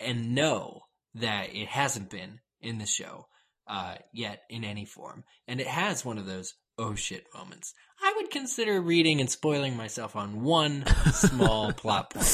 and 0.00 0.34
know 0.34 0.82
that 1.14 1.54
it 1.54 1.68
hasn't 1.68 2.10
been 2.10 2.40
in 2.66 2.78
the 2.78 2.86
show 2.86 3.26
uh, 3.66 3.96
yet 4.12 4.42
in 4.50 4.64
any 4.64 4.84
form, 4.84 5.24
and 5.48 5.60
it 5.60 5.66
has 5.66 6.04
one 6.04 6.18
of 6.18 6.26
those 6.26 6.54
oh 6.78 6.94
shit 6.94 7.26
moments, 7.34 7.74
I 8.02 8.12
would 8.16 8.30
consider 8.30 8.80
reading 8.80 9.20
and 9.20 9.30
spoiling 9.30 9.76
myself 9.76 10.16
on 10.16 10.42
one 10.42 10.84
small 11.12 11.72
plot 11.72 12.10
point. 12.10 12.26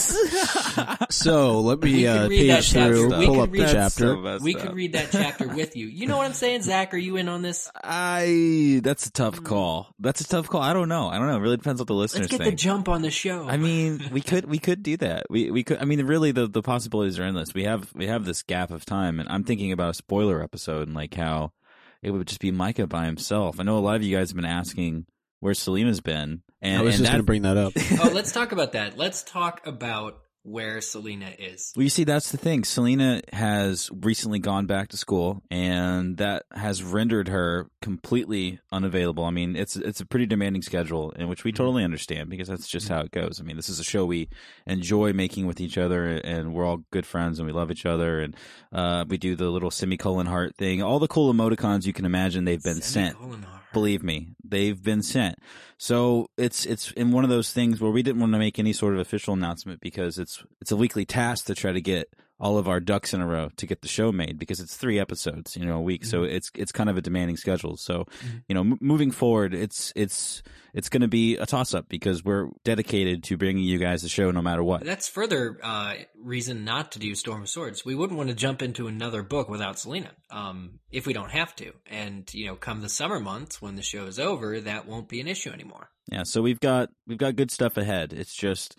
So 1.12 1.60
let 1.60 1.80
me 1.80 2.06
uh, 2.06 2.28
read 2.28 2.50
that 2.50 2.56
page 2.58 2.72
chapter. 2.72 2.94
through, 2.94 3.18
We 3.18 3.26
pull 3.26 3.34
could 3.36 3.42
up 3.42 3.50
the 3.52 3.58
read- 3.60 3.70
chapter. 3.70 4.38
We 4.40 4.54
could 4.54 4.74
read 4.74 4.92
that 4.94 5.10
chapter 5.12 5.48
with 5.48 5.76
you. 5.76 5.86
You 5.86 6.06
know 6.06 6.16
what 6.16 6.26
I'm 6.26 6.32
saying, 6.32 6.62
Zach? 6.62 6.92
Are 6.94 6.98
you 6.98 7.16
in 7.16 7.28
on 7.28 7.42
this? 7.42 7.70
I. 7.82 8.80
That's 8.82 9.06
a 9.06 9.12
tough 9.12 9.42
call. 9.44 9.94
That's 9.98 10.20
a 10.20 10.24
tough 10.28 10.48
call. 10.48 10.60
I 10.62 10.72
don't 10.72 10.88
know. 10.88 11.08
I 11.08 11.18
don't 11.18 11.28
know. 11.28 11.36
It 11.36 11.40
really 11.40 11.56
depends 11.56 11.80
what 11.80 11.86
the 11.88 11.94
listeners 11.94 12.30
Let's 12.32 12.38
get 12.44 12.50
the 12.50 12.56
jump 12.56 12.88
on 12.88 13.02
the 13.02 13.10
show. 13.10 13.46
I 13.48 13.56
mean, 13.56 14.08
we 14.12 14.20
could 14.20 14.46
we 14.46 14.58
could 14.58 14.82
do 14.82 14.96
that. 14.98 15.26
We 15.30 15.50
we 15.50 15.62
could. 15.64 15.78
I 15.78 15.84
mean, 15.84 16.04
really, 16.06 16.32
the 16.32 16.48
the 16.48 16.62
possibilities 16.62 17.18
are 17.18 17.22
endless. 17.24 17.54
We 17.54 17.64
have 17.64 17.92
we 17.94 18.06
have 18.08 18.24
this 18.24 18.42
gap 18.42 18.70
of 18.70 18.84
time, 18.84 19.20
and 19.20 19.28
I'm 19.28 19.44
thinking 19.44 19.72
about 19.72 19.90
a 19.90 19.94
spoiler 19.94 20.42
episode 20.42 20.88
and 20.88 20.94
like 20.96 21.14
how 21.14 21.52
it 22.02 22.10
would 22.10 22.26
just 22.26 22.40
be 22.40 22.50
Micah 22.50 22.86
by 22.86 23.06
himself. 23.06 23.60
I 23.60 23.62
know 23.62 23.78
a 23.78 23.80
lot 23.80 23.96
of 23.96 24.02
you 24.02 24.16
guys 24.16 24.30
have 24.30 24.36
been 24.36 24.44
asking 24.44 25.06
where 25.40 25.54
Selena's 25.54 26.00
been, 26.00 26.42
and 26.60 26.78
I 26.78 26.82
was 26.82 26.96
and 26.96 27.04
just 27.04 27.12
going 27.12 27.22
to 27.22 27.26
bring 27.26 27.42
that 27.42 27.56
up. 27.56 27.72
oh, 28.02 28.10
let's 28.12 28.32
talk 28.32 28.52
about 28.52 28.72
that. 28.72 28.96
Let's 28.96 29.22
talk 29.22 29.66
about 29.66 30.21
where 30.42 30.80
Selena 30.80 31.32
is. 31.38 31.72
Well, 31.76 31.84
you 31.84 31.88
see, 31.88 32.04
that's 32.04 32.32
the 32.32 32.36
thing. 32.36 32.64
Selena 32.64 33.22
has 33.32 33.90
recently 33.92 34.38
gone 34.38 34.66
back 34.66 34.88
to 34.88 34.96
school, 34.96 35.42
and 35.50 36.16
that 36.16 36.44
has 36.52 36.82
rendered 36.82 37.28
her 37.28 37.68
completely 37.80 38.58
unavailable. 38.70 39.24
I 39.24 39.30
mean, 39.30 39.56
it's 39.56 39.76
it's 39.76 40.00
a 40.00 40.06
pretty 40.06 40.26
demanding 40.26 40.62
schedule, 40.62 41.10
in 41.12 41.28
which 41.28 41.44
we 41.44 41.52
totally 41.52 41.84
understand 41.84 42.30
because 42.30 42.48
that's 42.48 42.68
just 42.68 42.88
how 42.88 43.00
it 43.00 43.10
goes. 43.10 43.40
I 43.40 43.44
mean, 43.44 43.56
this 43.56 43.68
is 43.68 43.78
a 43.78 43.84
show 43.84 44.04
we 44.04 44.28
enjoy 44.66 45.12
making 45.12 45.46
with 45.46 45.60
each 45.60 45.78
other, 45.78 46.06
and 46.06 46.52
we're 46.52 46.66
all 46.66 46.84
good 46.90 47.06
friends, 47.06 47.38
and 47.38 47.46
we 47.46 47.52
love 47.52 47.70
each 47.70 47.86
other, 47.86 48.20
and 48.20 48.36
uh, 48.72 49.04
we 49.08 49.18
do 49.18 49.36
the 49.36 49.50
little 49.50 49.70
semicolon 49.70 50.26
heart 50.26 50.56
thing, 50.56 50.82
all 50.82 50.98
the 50.98 51.08
cool 51.08 51.32
emoticons 51.32 51.86
you 51.86 51.92
can 51.92 52.04
imagine. 52.04 52.44
They've 52.44 52.62
been 52.62 52.82
sent. 52.82 53.16
Heart. 53.16 53.61
Believe 53.72 54.02
me, 54.02 54.34
they've 54.44 54.82
been 54.82 55.02
sent. 55.02 55.36
So 55.78 56.28
it's 56.36 56.64
it's 56.66 56.92
in 56.92 57.10
one 57.10 57.24
of 57.24 57.30
those 57.30 57.52
things 57.52 57.80
where 57.80 57.90
we 57.90 58.02
didn't 58.02 58.20
want 58.20 58.32
to 58.32 58.38
make 58.38 58.58
any 58.58 58.72
sort 58.72 58.94
of 58.94 59.00
official 59.00 59.34
announcement 59.34 59.80
because 59.80 60.18
it's 60.18 60.44
it's 60.60 60.72
a 60.72 60.76
weekly 60.76 61.04
task 61.04 61.46
to 61.46 61.54
try 61.54 61.72
to 61.72 61.80
get 61.80 62.12
all 62.42 62.58
of 62.58 62.68
our 62.68 62.80
ducks 62.80 63.14
in 63.14 63.20
a 63.20 63.26
row 63.26 63.50
to 63.56 63.66
get 63.66 63.82
the 63.82 63.88
show 63.88 64.10
made 64.10 64.36
because 64.36 64.58
it's 64.58 64.76
three 64.76 64.98
episodes, 64.98 65.56
you 65.56 65.64
know, 65.64 65.76
a 65.76 65.80
week. 65.80 66.04
So 66.04 66.24
it's 66.24 66.50
it's 66.56 66.72
kind 66.72 66.90
of 66.90 66.96
a 66.96 67.00
demanding 67.00 67.36
schedule. 67.36 67.76
So 67.76 68.06
you 68.48 68.54
know, 68.54 68.62
m- 68.62 68.78
moving 68.80 69.12
forward, 69.12 69.54
it's 69.54 69.92
it's 69.94 70.42
it's 70.74 70.88
going 70.88 71.02
to 71.02 71.08
be 71.08 71.36
a 71.36 71.46
toss 71.46 71.72
up 71.72 71.88
because 71.88 72.24
we're 72.24 72.48
dedicated 72.64 73.22
to 73.24 73.36
bringing 73.36 73.62
you 73.62 73.78
guys 73.78 74.02
the 74.02 74.08
show 74.08 74.32
no 74.32 74.42
matter 74.42 74.64
what. 74.64 74.84
That's 74.84 75.08
further 75.08 75.58
uh, 75.62 75.94
reason 76.20 76.64
not 76.64 76.92
to 76.92 76.98
do 76.98 77.14
Storm 77.14 77.42
of 77.42 77.48
Swords. 77.48 77.84
We 77.84 77.94
wouldn't 77.94 78.18
want 78.18 78.30
to 78.30 78.34
jump 78.34 78.60
into 78.60 78.88
another 78.88 79.22
book 79.22 79.48
without 79.48 79.78
Selena, 79.78 80.10
um, 80.30 80.80
if 80.90 81.06
we 81.06 81.12
don't 81.12 81.30
have 81.30 81.54
to. 81.56 81.72
And 81.88 82.32
you 82.34 82.46
know, 82.46 82.56
come 82.56 82.80
the 82.80 82.88
summer 82.88 83.20
months 83.20 83.62
when 83.62 83.76
the 83.76 83.82
show 83.82 84.06
is 84.06 84.18
over, 84.18 84.60
that 84.60 84.88
won't 84.88 85.08
be 85.08 85.20
an 85.20 85.28
issue 85.28 85.50
anymore. 85.50 85.90
Yeah, 86.10 86.24
so 86.24 86.42
we've 86.42 86.60
got 86.60 86.90
we've 87.06 87.18
got 87.18 87.36
good 87.36 87.50
stuff 87.50 87.76
ahead. 87.76 88.12
It's 88.12 88.34
just 88.34 88.76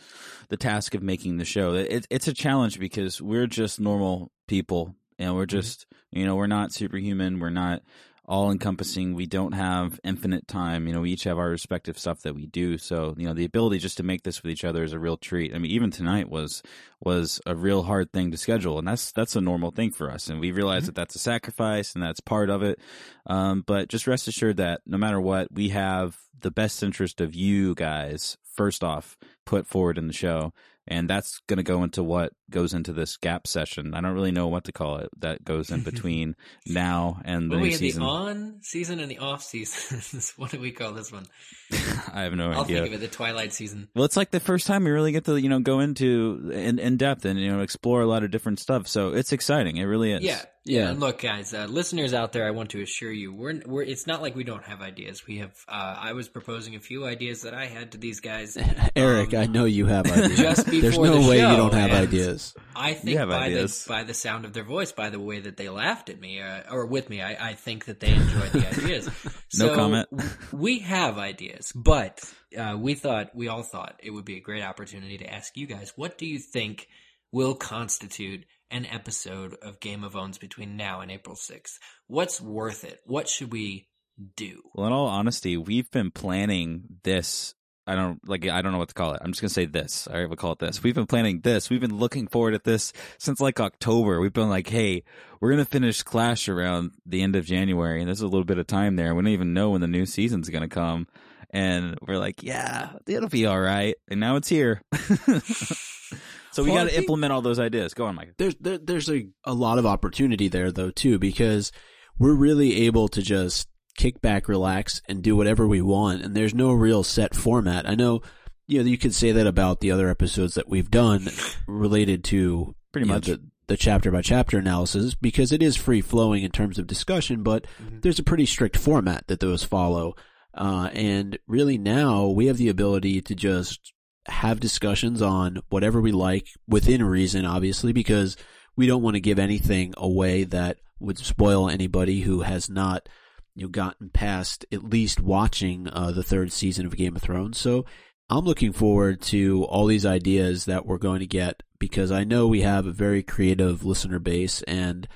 the 0.49 0.57
task 0.57 0.93
of 0.93 1.01
making 1.01 1.37
the 1.37 1.45
show. 1.45 1.73
It, 1.73 2.05
it's 2.09 2.27
a 2.27 2.33
challenge 2.33 2.79
because 2.79 3.21
we're 3.21 3.47
just 3.47 3.79
normal 3.79 4.31
people, 4.47 4.95
and 5.17 5.35
we're 5.35 5.43
mm-hmm. 5.43 5.57
just 5.57 5.85
you 6.11 6.25
know 6.25 6.35
we're 6.35 6.47
not 6.47 6.73
superhuman. 6.73 7.39
We're 7.39 7.49
not 7.49 7.81
all 8.25 8.51
encompassing. 8.51 9.13
We 9.13 9.25
don't 9.25 9.51
have 9.51 9.99
infinite 10.03 10.47
time. 10.47 10.87
You 10.87 10.93
know, 10.93 11.01
we 11.01 11.11
each 11.11 11.25
have 11.25 11.37
our 11.37 11.49
respective 11.49 11.99
stuff 11.99 12.21
that 12.21 12.35
we 12.35 12.45
do. 12.45 12.77
So 12.77 13.13
you 13.17 13.27
know, 13.27 13.33
the 13.33 13.45
ability 13.45 13.79
just 13.79 13.97
to 13.97 14.03
make 14.03 14.23
this 14.23 14.41
with 14.41 14.51
each 14.51 14.63
other 14.63 14.83
is 14.83 14.93
a 14.93 14.99
real 14.99 15.17
treat. 15.17 15.53
I 15.53 15.57
mean, 15.57 15.71
even 15.71 15.91
tonight 15.91 16.29
was 16.29 16.63
was 17.01 17.41
a 17.45 17.55
real 17.55 17.83
hard 17.83 18.13
thing 18.13 18.31
to 18.31 18.37
schedule, 18.37 18.79
and 18.79 18.87
that's 18.87 19.11
that's 19.11 19.35
a 19.35 19.41
normal 19.41 19.71
thing 19.71 19.91
for 19.91 20.09
us. 20.09 20.29
And 20.29 20.39
we 20.39 20.51
realize 20.51 20.85
that 20.85 20.95
that's 20.95 21.15
a 21.15 21.19
sacrifice, 21.19 21.93
and 21.93 22.03
that's 22.03 22.19
part 22.19 22.49
of 22.49 22.63
it. 22.63 22.79
Um, 23.25 23.63
but 23.65 23.89
just 23.89 24.07
rest 24.07 24.27
assured 24.27 24.57
that 24.57 24.81
no 24.85 24.97
matter 24.97 25.19
what, 25.19 25.51
we 25.51 25.69
have 25.69 26.17
the 26.39 26.51
best 26.51 26.83
interest 26.83 27.21
of 27.21 27.35
you 27.35 27.73
guys 27.75 28.37
first 28.43 28.83
off 28.83 29.17
put 29.45 29.67
forward 29.67 29.97
in 29.97 30.07
the 30.07 30.13
show. 30.13 30.53
And 30.87 31.09
that's 31.09 31.39
going 31.47 31.57
to 31.57 31.63
go 31.63 31.83
into 31.83 32.03
what 32.03 32.33
goes 32.49 32.73
into 32.73 32.93
this 32.93 33.17
gap 33.17 33.47
session. 33.47 33.93
I 33.93 34.01
don't 34.01 34.13
really 34.13 34.31
know 34.31 34.47
what 34.47 34.65
to 34.65 34.71
call 34.71 34.97
it. 34.97 35.09
That 35.19 35.43
goes 35.43 35.71
in 35.71 35.81
between 35.83 36.35
now 36.67 37.21
and 37.25 37.49
the 37.49 37.55
Well, 37.55 37.59
new 37.65 37.69
we 37.71 37.75
season. 37.75 38.01
the 38.01 38.07
on 38.07 38.57
season 38.61 38.99
and 38.99 39.09
the 39.09 39.19
off 39.19 39.41
season. 39.43 40.21
what 40.37 40.51
do 40.51 40.59
we 40.59 40.71
call 40.71 40.91
this 40.91 41.11
one? 41.11 41.25
I 42.13 42.21
have 42.23 42.33
no 42.33 42.51
I'll 42.51 42.63
idea. 42.63 42.81
think 42.81 42.95
of 42.95 43.01
it. 43.01 43.09
The 43.09 43.15
Twilight 43.15 43.53
season. 43.53 43.87
Well, 43.95 44.05
it's 44.05 44.17
like 44.17 44.31
the 44.31 44.39
first 44.39 44.67
time 44.67 44.83
we 44.83 44.91
really 44.91 45.11
get 45.11 45.25
to 45.25 45.37
you 45.37 45.49
know 45.49 45.59
go 45.59 45.79
into 45.79 46.51
in, 46.53 46.77
in 46.79 46.97
depth 46.97 47.25
and 47.25 47.39
you 47.39 47.51
know 47.51 47.61
explore 47.61 48.01
a 48.01 48.05
lot 48.07 48.23
of 48.23 48.31
different 48.31 48.59
stuff. 48.59 48.87
So 48.87 49.13
it's 49.13 49.31
exciting. 49.33 49.77
It 49.77 49.85
really 49.85 50.11
is. 50.11 50.21
Yeah, 50.21 50.41
Yeah. 50.65 50.89
And 50.91 50.99
look, 51.01 51.19
guys, 51.21 51.53
uh, 51.53 51.65
listeners 51.65 52.13
out 52.13 52.31
there, 52.31 52.47
I 52.47 52.51
want 52.51 52.69
to 52.71 52.81
assure 52.81 53.11
you, 53.11 53.33
we're 53.33 53.61
we're. 53.65 53.83
It's 53.83 54.07
not 54.07 54.21
like 54.21 54.33
we 54.33 54.45
don't 54.45 54.63
have 54.63 54.81
ideas. 54.81 55.27
We 55.27 55.39
have. 55.39 55.51
Uh, 55.67 55.97
I 55.99 56.13
was 56.13 56.29
proposing 56.29 56.75
a 56.75 56.79
few 56.79 57.05
ideas 57.05 57.41
that 57.41 57.53
I 57.53 57.65
had 57.65 57.91
to 57.91 57.97
these 57.97 58.21
guys. 58.21 58.57
Eric, 58.95 59.33
Um, 59.33 59.41
I 59.41 59.45
know 59.47 59.65
you 59.65 59.87
have 59.87 60.05
ideas. 60.11 60.37
just 60.37 60.65
There's 60.67 60.97
no 60.97 61.21
the 61.21 61.27
way 61.29 61.37
you 61.37 61.57
don't 61.57 61.73
have 61.73 61.91
ideas. 61.91 62.53
I 62.75 62.93
think 62.93 63.17
have 63.17 63.27
by 63.27 63.47
ideas. 63.47 63.83
the 63.83 63.89
by 63.89 64.03
the 64.03 64.13
sound 64.13 64.45
of 64.45 64.53
their 64.53 64.63
voice, 64.63 64.93
by 64.93 65.09
the 65.09 65.19
way 65.19 65.41
that 65.41 65.57
they 65.57 65.67
laughed 65.67 66.09
at 66.09 66.19
me 66.19 66.39
uh, 66.39 66.61
or 66.71 66.85
with 66.85 67.09
me, 67.09 67.21
I, 67.21 67.49
I 67.49 67.53
think 67.55 67.85
that 67.85 67.99
they 67.99 68.13
enjoyed 68.13 68.51
the 68.53 68.67
ideas. 68.67 69.09
No 69.55 69.75
comment. 69.75 70.07
We 70.51 70.79
have 70.79 71.19
ideas, 71.19 71.71
but 71.75 72.21
uh, 72.57 72.75
we 72.79 72.95
thought 72.95 73.35
we 73.35 73.49
all 73.49 73.61
thought 73.61 73.99
it 74.01 74.09
would 74.09 74.25
be 74.25 74.37
a 74.37 74.39
great 74.39 74.63
opportunity 74.63 75.19
to 75.19 75.31
ask 75.31 75.55
you 75.55 75.67
guys, 75.67 75.93
what 75.95 76.17
do 76.17 76.25
you 76.25 76.39
think 76.39 76.87
will 77.31 77.53
constitute 77.53 78.45
an 78.73 78.87
episode 78.87 79.55
of 79.61 79.79
Game 79.79 80.03
of 80.03 80.15
Owns 80.15 80.37
between 80.37 80.75
now 80.75 80.99
and 80.99 81.11
April 81.11 81.35
sixth? 81.35 81.79
What's 82.07 82.41
worth 82.41 82.83
it? 82.83 82.99
What 83.05 83.29
should 83.29 83.53
we 83.53 83.87
do? 84.35 84.61
Well, 84.73 84.87
in 84.87 84.93
all 84.93 85.07
honesty, 85.07 85.55
we've 85.55 85.89
been 85.91 86.11
planning 86.11 86.83
this. 87.03 87.53
I 87.85 87.95
don't 87.95 88.19
like. 88.27 88.47
I 88.47 88.61
don't 88.61 88.71
know 88.71 88.79
what 88.79 88.87
to 88.89 88.93
call 88.95 89.13
it. 89.13 89.21
I'm 89.23 89.31
just 89.31 89.41
gonna 89.41 89.49
say 89.49 89.65
this. 89.65 90.07
All 90.07 90.17
right, 90.17 90.27
we'll 90.27 90.37
call 90.37 90.53
it 90.53 90.59
this. 90.59 90.81
We've 90.81 90.95
been 90.95 91.05
planning 91.05 91.41
this. 91.41 91.69
We've 91.69 91.81
been 91.81 91.97
looking 91.97 92.27
forward 92.27 92.55
at 92.55 92.63
this 92.63 92.93
since 93.19 93.39
like 93.39 93.59
October. 93.59 94.19
We've 94.19 94.33
been 94.33 94.49
like, 94.49 94.69
hey, 94.69 95.03
we're 95.39 95.51
gonna 95.51 95.65
finish 95.65 96.01
Clash 96.01 96.49
around 96.49 96.91
the 97.05 97.21
end 97.21 97.35
of 97.35 97.45
January, 97.45 97.99
and 97.99 98.07
there's 98.07 98.21
a 98.21 98.27
little 98.27 98.45
bit 98.45 98.57
of 98.57 98.67
time 98.67 98.95
there. 98.95 99.13
We 99.13 99.21
don't 99.21 99.33
even 99.33 99.53
know 99.53 99.69
when 99.71 99.81
the 99.81 99.87
new 99.87 100.05
season's 100.05 100.49
gonna 100.49 100.69
come, 100.69 101.07
and 101.51 101.97
we're 102.01 102.17
like, 102.17 102.41
yeah, 102.41 102.93
it'll 103.05 103.29
be 103.29 103.45
all 103.45 103.59
right. 103.59 103.95
And 104.07 104.19
now 104.19 104.37
it's 104.37 104.49
here. 104.49 104.81
so 106.53 106.63
we 106.63 106.71
Well, 106.71 106.85
got 106.85 106.91
to 106.91 106.97
implement 106.97 107.33
all 107.33 107.41
those 107.41 107.59
ideas. 107.59 107.93
Go 107.93 108.05
on, 108.05 108.15
Mike. 108.15 108.33
There's 108.37 108.55
there, 108.59 108.77
there's 108.77 109.09
a, 109.09 109.27
a 109.43 109.53
lot 109.53 109.77
of 109.79 109.85
opportunity 109.85 110.47
there 110.47 110.71
though 110.71 110.91
too 110.91 111.19
because 111.19 111.71
we're 112.17 112.35
really 112.35 112.85
able 112.85 113.07
to 113.09 113.21
just 113.21 113.67
kick 113.97 114.21
back, 114.21 114.47
relax, 114.47 115.01
and 115.07 115.21
do 115.21 115.35
whatever 115.35 115.67
we 115.67 115.81
want, 115.81 116.23
and 116.23 116.35
there's 116.35 116.53
no 116.53 116.71
real 116.71 117.03
set 117.03 117.35
format. 117.35 117.87
I 117.87 117.95
know, 117.95 118.21
you 118.67 118.79
know, 118.81 118.89
you 118.89 118.97
could 118.97 119.13
say 119.13 119.31
that 119.31 119.45
about 119.47 119.81
the 119.81 119.91
other 119.91 120.09
episodes 120.09 120.55
that 120.55 120.69
we've 120.69 120.89
done 120.89 121.27
related 121.67 122.23
to 122.25 122.75
Pretty 122.91 123.05
you 123.05 123.09
know, 123.09 123.15
much. 123.15 123.25
the, 123.27 123.41
the 123.67 123.77
chapter 123.77 124.11
by 124.11 124.21
chapter 124.21 124.57
analysis 124.57 125.15
because 125.15 125.51
it 125.51 125.61
is 125.63 125.75
free 125.75 126.01
flowing 126.01 126.43
in 126.43 126.51
terms 126.51 126.77
of 126.79 126.87
discussion, 126.87 127.43
but 127.43 127.65
there's 128.01 128.19
a 128.19 128.23
pretty 128.23 128.45
strict 128.45 128.77
format 128.77 129.27
that 129.27 129.39
those 129.39 129.63
follow. 129.63 130.15
Uh, 130.55 130.89
and 130.93 131.37
really 131.47 131.77
now 131.77 132.27
we 132.27 132.45
have 132.47 132.57
the 132.57 132.69
ability 132.69 133.21
to 133.21 133.33
just 133.33 133.92
have 134.27 134.59
discussions 134.59 135.21
on 135.21 135.61
whatever 135.69 136.01
we 136.01 136.11
like 136.11 136.47
within 136.67 137.03
reason, 137.03 137.45
obviously, 137.45 137.93
because 137.93 138.37
we 138.75 138.87
don't 138.87 139.01
want 139.01 139.15
to 139.15 139.21
give 139.21 139.39
anything 139.39 139.93
away 139.97 140.43
that 140.45 140.77
would 140.99 141.17
spoil 141.17 141.69
anybody 141.69 142.21
who 142.21 142.41
has 142.41 142.69
not, 142.69 143.07
you 143.55 143.63
know, 143.63 143.69
gotten 143.69 144.09
past 144.09 144.65
at 144.71 144.83
least 144.83 145.19
watching 145.19 145.87
uh, 145.89 146.11
the 146.11 146.23
third 146.23 146.51
season 146.51 146.85
of 146.85 146.95
Game 146.95 147.15
of 147.15 147.21
Thrones. 147.21 147.57
So 147.57 147.85
I'm 148.29 148.45
looking 148.45 148.71
forward 148.71 149.21
to 149.23 149.65
all 149.65 149.85
these 149.85 150.05
ideas 150.05 150.65
that 150.65 150.85
we're 150.85 150.97
going 150.97 151.19
to 151.19 151.27
get 151.27 151.61
because 151.77 152.11
I 152.11 152.23
know 152.23 152.47
we 152.47 152.61
have 152.61 152.87
a 152.87 152.91
very 152.91 153.21
creative 153.21 153.83
listener 153.83 154.19
base 154.19 154.61
and 154.63 155.07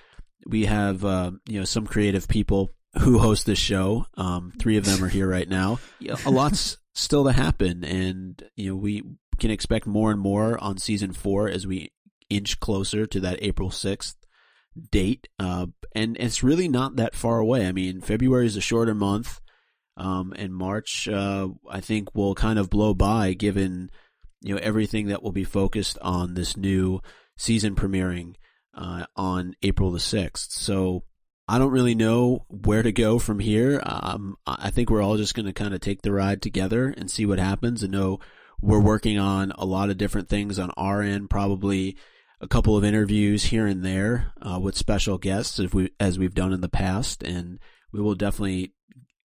we 0.46 0.66
have 0.66 1.04
uh, 1.04 1.32
you 1.48 1.60
know 1.60 1.66
some 1.66 1.88
creative 1.88 2.28
people 2.28 2.74
who 3.00 3.20
host 3.20 3.46
this 3.46 3.60
show. 3.60 4.06
Um, 4.16 4.54
three 4.60 4.78
of 4.78 4.86
them 4.86 5.04
are 5.04 5.10
here 5.10 5.28
right 5.28 5.48
now. 5.48 5.80
A 6.26 6.30
lot's 6.30 6.78
still 6.98 7.24
to 7.26 7.32
happen, 7.32 7.84
and 7.84 8.44
you 8.56 8.72
know 8.72 8.76
we 8.76 9.04
can 9.40 9.52
expect 9.52 9.86
more 9.86 10.12
and 10.12 10.20
more 10.20 10.62
on 10.62 10.78
season 10.78 11.14
four 11.14 11.48
as 11.48 11.68
we 11.68 11.92
inch 12.30 12.60
closer 12.60 13.06
to 13.06 13.20
that 13.22 13.40
April 13.42 13.72
sixth 13.72 14.16
date. 14.92 15.28
Uh, 15.40 15.68
and 15.94 16.18
it's 16.20 16.44
really 16.44 16.68
not 16.68 16.98
that 16.98 17.16
far 17.16 17.40
away. 17.40 17.68
I 17.68 17.72
mean, 17.72 18.02
February 18.02 18.46
is 18.46 18.58
a 18.58 18.62
shorter 18.62 18.94
month. 18.94 19.40
Um, 19.96 20.32
and 20.36 20.54
March, 20.54 21.08
uh, 21.08 21.48
I 21.68 21.82
think 21.82 22.14
will 22.14 22.36
kind 22.36 22.60
of 22.60 22.70
blow 22.70 22.94
by 22.94 23.34
given, 23.34 23.90
you 24.42 24.54
know, 24.54 24.62
everything 24.62 25.08
that 25.08 25.24
will 25.24 25.32
be 25.32 25.44
focused 25.44 25.98
on 26.04 26.36
this 26.36 26.56
new 26.56 27.02
season 27.36 27.74
premiering, 27.76 28.36
uh, 28.76 29.06
on 29.16 29.56
April 29.64 29.90
the 29.90 29.98
6th. 29.98 30.52
So 30.52 31.04
I 31.48 31.58
don't 31.58 31.72
really 31.72 31.96
know 31.96 32.46
where 32.50 32.84
to 32.84 32.92
go 32.92 33.20
from 33.20 33.40
here. 33.40 33.82
Um, 33.86 34.36
I 34.46 34.70
think 34.70 34.90
we're 34.90 35.02
all 35.02 35.18
just 35.18 35.34
going 35.34 35.46
to 35.46 35.54
kind 35.54 35.74
of 35.74 35.80
take 35.80 36.02
the 36.02 36.12
ride 36.12 36.42
together 36.42 36.94
and 36.98 37.10
see 37.10 37.26
what 37.26 37.40
happens 37.40 37.84
and 37.84 37.92
know 37.92 38.20
we're 38.62 38.82
working 38.82 39.18
on 39.18 39.52
a 39.58 39.66
lot 39.66 39.90
of 39.90 39.98
different 39.98 40.30
things 40.30 40.60
on 40.60 40.72
our 40.76 41.02
end, 41.02 41.30
probably 41.30 41.96
a 42.42 42.48
couple 42.48 42.76
of 42.76 42.84
interviews 42.84 43.46
here 43.46 43.66
and 43.66 43.84
there, 43.86 44.34
uh, 44.42 44.60
with 44.60 44.76
special 44.76 45.18
guests 45.18 45.60
as 45.60 45.74
we, 45.74 45.92
as 46.00 46.20
we've 46.20 46.34
done 46.34 46.52
in 46.52 46.62
the 46.62 46.70
past. 46.70 47.24
And 47.24 47.60
we 47.92 48.02
will 48.02 48.16
definitely 48.16 48.74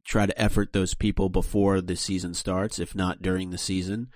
try 0.05 0.27
to 0.27 0.41
effort 0.41 0.73
those 0.73 0.95
people 0.95 1.29
before 1.29 1.81
the 1.81 1.97
season 1.97 2.35
starts, 2.35 2.79
if 2.79 2.95
not 2.95 3.23
during 3.23 3.51
the 3.51 3.59
season. 3.59 4.09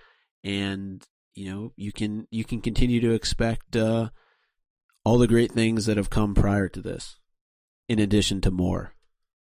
And 0.44 1.04
you 1.34 1.50
know, 1.50 1.72
you 1.76 1.92
can 1.92 2.26
you 2.30 2.44
can 2.44 2.60
continue 2.60 3.00
to 3.00 3.12
expect 3.12 3.76
uh, 3.76 4.08
all 5.04 5.18
the 5.18 5.28
great 5.28 5.52
things 5.52 5.86
that 5.86 5.98
have 5.98 6.10
come 6.10 6.34
prior 6.34 6.68
to 6.70 6.80
this, 6.80 7.18
in 7.88 7.98
addition 7.98 8.40
to 8.42 8.50
more. 8.50 8.92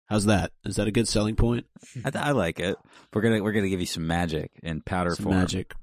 How's 0.08 0.26
that? 0.26 0.52
Is 0.66 0.76
that 0.78 0.88
a 0.88 0.92
good 0.92 1.08
selling 1.08 1.36
point? 1.36 1.66
I, 2.04 2.12
I 2.16 2.32
like 2.32 2.60
it. 2.60 2.76
We're 3.14 3.22
gonna 3.22 3.44
we're 3.44 3.52
gonna 3.52 3.70
give 3.70 3.80
you 3.80 3.86
some 3.86 4.08
magic 4.08 4.52
in 4.64 4.82
powder 4.82 5.16
Some 5.16 5.26
form. 5.26 5.38
magic. 5.38 5.74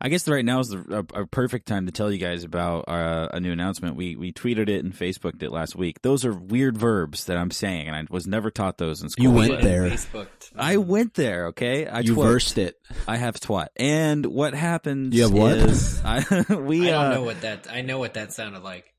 I 0.00 0.08
guess 0.08 0.28
right 0.28 0.44
now 0.44 0.60
is 0.60 0.68
the, 0.68 1.06
a, 1.14 1.22
a 1.22 1.26
perfect 1.26 1.66
time 1.66 1.86
to 1.86 1.92
tell 1.92 2.10
you 2.10 2.18
guys 2.18 2.44
about 2.44 2.88
uh, 2.88 3.28
a 3.32 3.40
new 3.40 3.52
announcement. 3.52 3.96
We 3.96 4.16
we 4.16 4.32
tweeted 4.32 4.68
it 4.68 4.84
and 4.84 4.92
Facebooked 4.94 5.42
it 5.42 5.50
last 5.50 5.76
week. 5.76 6.02
Those 6.02 6.24
are 6.24 6.32
weird 6.32 6.76
verbs 6.76 7.24
that 7.26 7.36
I'm 7.36 7.50
saying, 7.50 7.88
and 7.88 7.96
I 7.96 8.04
was 8.10 8.26
never 8.26 8.50
taught 8.50 8.78
those 8.78 9.02
in 9.02 9.08
school. 9.08 9.24
You 9.24 9.30
went 9.30 9.62
there. 9.62 9.90
Facebooked. 9.90 10.52
I 10.56 10.76
went 10.76 11.14
there. 11.14 11.46
Okay, 11.48 11.86
I 11.86 12.00
you 12.00 12.14
twerked. 12.14 12.22
versed 12.22 12.58
it. 12.58 12.78
I 13.08 13.16
have 13.16 13.36
twat. 13.36 13.68
And 13.76 14.26
what 14.26 14.54
happens? 14.54 15.14
You 15.14 15.22
have 15.22 15.32
what? 15.32 15.52
is 15.56 16.02
I, 16.04 16.24
we 16.54 16.88
I 16.88 16.90
don't 16.92 17.04
uh, 17.04 17.14
know 17.14 17.22
what 17.22 17.40
that. 17.42 17.66
I 17.70 17.82
know 17.82 17.98
what 17.98 18.14
that 18.14 18.32
sounded 18.32 18.62
like. 18.62 18.92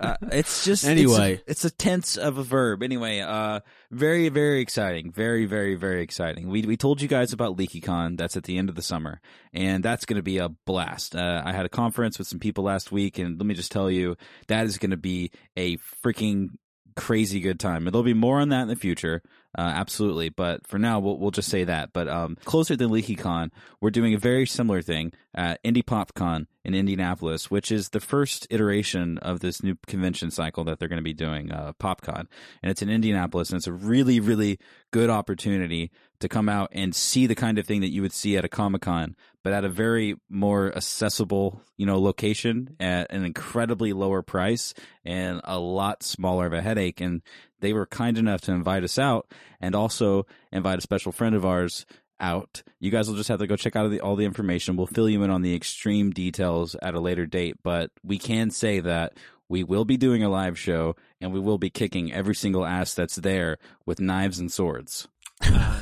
uh, 0.00 0.16
it's 0.32 0.64
just 0.64 0.84
Anyway. 0.84 1.34
it's 1.34 1.42
a, 1.42 1.50
it's 1.50 1.64
a 1.64 1.70
tense 1.70 2.16
of 2.16 2.38
a 2.38 2.42
verb. 2.42 2.82
Anyway, 2.82 3.20
uh, 3.20 3.60
very 3.90 4.28
very 4.28 4.60
exciting, 4.60 5.10
very 5.10 5.46
very 5.46 5.74
very 5.74 6.02
exciting. 6.02 6.48
We 6.48 6.62
we 6.62 6.76
told 6.76 7.02
you 7.02 7.08
guys 7.08 7.32
about 7.32 7.56
LeakyCon. 7.56 8.16
That's 8.16 8.36
at 8.36 8.44
the 8.44 8.58
end 8.58 8.68
of 8.68 8.74
the 8.74 8.82
summer, 8.82 9.20
and 9.52 9.84
that's 9.84 10.04
going 10.04 10.16
to 10.16 10.22
be 10.22 10.33
a 10.38 10.48
blast. 10.48 11.16
Uh, 11.16 11.42
I 11.44 11.52
had 11.52 11.66
a 11.66 11.70
conference 11.70 12.18
with 12.18 12.28
some 12.28 12.38
people 12.38 12.64
last 12.64 12.92
week, 12.92 13.18
and 13.18 13.38
let 13.38 13.46
me 13.46 13.54
just 13.54 13.72
tell 13.72 13.90
you, 13.90 14.16
that 14.48 14.66
is 14.66 14.78
going 14.78 14.90
to 14.90 14.96
be 14.96 15.30
a 15.56 15.76
freaking 16.04 16.50
crazy 16.96 17.40
good 17.40 17.58
time. 17.58 17.86
And 17.86 17.94
There'll 17.94 18.04
be 18.04 18.14
more 18.14 18.40
on 18.40 18.50
that 18.50 18.62
in 18.62 18.68
the 18.68 18.76
future, 18.76 19.22
uh, 19.56 19.62
absolutely. 19.62 20.28
But 20.28 20.66
for 20.66 20.78
now, 20.78 21.00
we'll 21.00 21.18
we'll 21.18 21.30
just 21.30 21.48
say 21.48 21.64
that. 21.64 21.92
But 21.92 22.08
um, 22.08 22.36
closer 22.44 22.76
than 22.76 22.90
LeakyCon, 22.90 23.50
we're 23.80 23.90
doing 23.90 24.14
a 24.14 24.18
very 24.18 24.46
similar 24.46 24.82
thing 24.82 25.12
at 25.34 25.62
Indie 25.62 25.84
PopCon 25.84 26.46
in 26.64 26.74
Indianapolis, 26.74 27.50
which 27.50 27.70
is 27.70 27.90
the 27.90 28.00
first 28.00 28.46
iteration 28.50 29.18
of 29.18 29.40
this 29.40 29.62
new 29.62 29.76
convention 29.86 30.30
cycle 30.30 30.64
that 30.64 30.78
they're 30.78 30.88
going 30.88 30.98
to 30.98 31.02
be 31.02 31.12
doing, 31.12 31.52
uh, 31.52 31.72
PopCon, 31.80 32.26
and 32.62 32.70
it's 32.70 32.82
in 32.82 32.90
Indianapolis, 32.90 33.50
and 33.50 33.58
it's 33.58 33.66
a 33.66 33.72
really 33.72 34.20
really 34.20 34.58
good 34.90 35.10
opportunity 35.10 35.90
to 36.24 36.28
come 36.28 36.48
out 36.48 36.70
and 36.72 36.94
see 36.94 37.26
the 37.26 37.34
kind 37.34 37.58
of 37.58 37.66
thing 37.66 37.82
that 37.82 37.92
you 37.92 38.00
would 38.00 38.12
see 38.12 38.36
at 38.38 38.46
a 38.46 38.48
Comic 38.48 38.80
Con, 38.82 39.14
but 39.42 39.52
at 39.52 39.62
a 39.62 39.68
very 39.68 40.16
more 40.30 40.74
accessible, 40.74 41.60
you 41.76 41.84
know, 41.84 42.00
location 42.00 42.74
at 42.80 43.12
an 43.12 43.26
incredibly 43.26 43.92
lower 43.92 44.22
price 44.22 44.72
and 45.04 45.42
a 45.44 45.58
lot 45.58 46.02
smaller 46.02 46.46
of 46.46 46.54
a 46.54 46.62
headache. 46.62 47.02
And 47.02 47.20
they 47.60 47.74
were 47.74 47.84
kind 47.84 48.16
enough 48.16 48.40
to 48.42 48.52
invite 48.52 48.84
us 48.84 48.98
out 48.98 49.30
and 49.60 49.74
also 49.74 50.26
invite 50.50 50.78
a 50.78 50.82
special 50.82 51.12
friend 51.12 51.34
of 51.34 51.44
ours 51.44 51.84
out. 52.18 52.62
You 52.80 52.90
guys 52.90 53.06
will 53.06 53.16
just 53.16 53.28
have 53.28 53.40
to 53.40 53.46
go 53.46 53.56
check 53.56 53.76
out 53.76 53.90
the, 53.90 54.00
all 54.00 54.16
the 54.16 54.24
information. 54.24 54.76
We'll 54.76 54.86
fill 54.86 55.10
you 55.10 55.22
in 55.22 55.30
on 55.30 55.42
the 55.42 55.54
extreme 55.54 56.10
details 56.10 56.74
at 56.80 56.94
a 56.94 57.00
later 57.00 57.26
date, 57.26 57.56
but 57.62 57.90
we 58.02 58.16
can 58.16 58.50
say 58.50 58.80
that 58.80 59.12
we 59.46 59.62
will 59.62 59.84
be 59.84 59.98
doing 59.98 60.22
a 60.22 60.30
live 60.30 60.58
show 60.58 60.96
and 61.20 61.34
we 61.34 61.40
will 61.40 61.58
be 61.58 61.68
kicking 61.68 62.12
every 62.14 62.34
single 62.34 62.64
ass 62.64 62.94
that's 62.94 63.16
there 63.16 63.58
with 63.84 64.00
knives 64.00 64.38
and 64.38 64.50
swords. 64.50 65.06
Uh, 65.42 65.80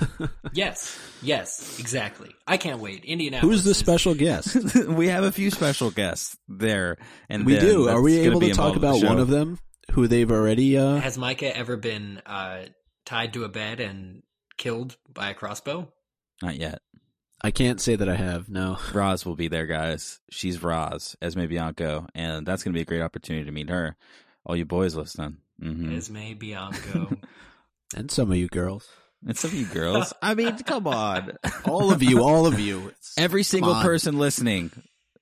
yes, 0.52 0.98
yes, 1.22 1.78
exactly. 1.78 2.30
I 2.46 2.56
can't 2.56 2.80
wait. 2.80 3.04
Indianapolis. 3.04 3.54
Who's 3.54 3.64
the 3.64 3.70
is- 3.72 3.76
special 3.78 4.14
guest? 4.14 4.56
we 4.88 5.08
have 5.08 5.24
a 5.24 5.32
few 5.32 5.50
special 5.50 5.90
guests 5.90 6.36
there, 6.48 6.98
and 7.28 7.44
we 7.46 7.58
do. 7.58 7.88
Are 7.88 8.00
we 8.02 8.20
able 8.20 8.40
to 8.40 8.52
talk 8.52 8.76
about 8.76 9.02
one 9.02 9.18
of 9.18 9.28
them 9.28 9.58
who 9.92 10.08
they've 10.08 10.30
already? 10.30 10.76
Uh, 10.78 10.96
Has 10.96 11.18
Micah 11.18 11.56
ever 11.56 11.76
been 11.76 12.20
uh, 12.26 12.62
tied 13.04 13.32
to 13.34 13.44
a 13.44 13.48
bed 13.48 13.80
and 13.80 14.22
killed 14.56 14.96
by 15.12 15.30
a 15.30 15.34
crossbow? 15.34 15.92
Not 16.42 16.56
yet. 16.56 16.80
I 17.44 17.50
can't 17.50 17.80
say 17.80 17.96
that 17.96 18.08
I 18.08 18.14
have. 18.14 18.48
No. 18.48 18.78
Roz 18.92 19.26
will 19.26 19.34
be 19.36 19.48
there, 19.48 19.66
guys. 19.66 20.20
She's 20.30 20.62
Roz, 20.62 21.16
Esme 21.20 21.46
Bianco, 21.46 22.06
and 22.14 22.46
that's 22.46 22.62
going 22.62 22.72
to 22.72 22.76
be 22.76 22.82
a 22.82 22.86
great 22.86 23.02
opportunity 23.02 23.44
to 23.46 23.52
meet 23.52 23.68
her. 23.68 23.96
All 24.46 24.56
you 24.56 24.64
boys 24.64 24.94
listening. 24.94 25.38
hmm 25.60 25.94
Esme 25.96 26.34
Bianco. 26.38 27.16
And 27.94 28.10
some 28.10 28.30
of 28.30 28.38
you 28.38 28.48
girls. 28.48 28.88
And 29.26 29.36
some 29.36 29.50
of 29.50 29.56
you 29.56 29.66
girls. 29.66 30.12
I 30.22 30.34
mean, 30.34 30.56
come 30.58 30.86
on. 30.86 31.32
All 31.64 31.92
of 31.92 32.02
you, 32.02 32.22
all 32.22 32.46
of 32.46 32.58
you. 32.58 32.78
It's- 32.88 33.14
Every 33.16 33.42
single 33.42 33.72
on. 33.74 33.82
person 33.84 34.18
listening. 34.18 34.70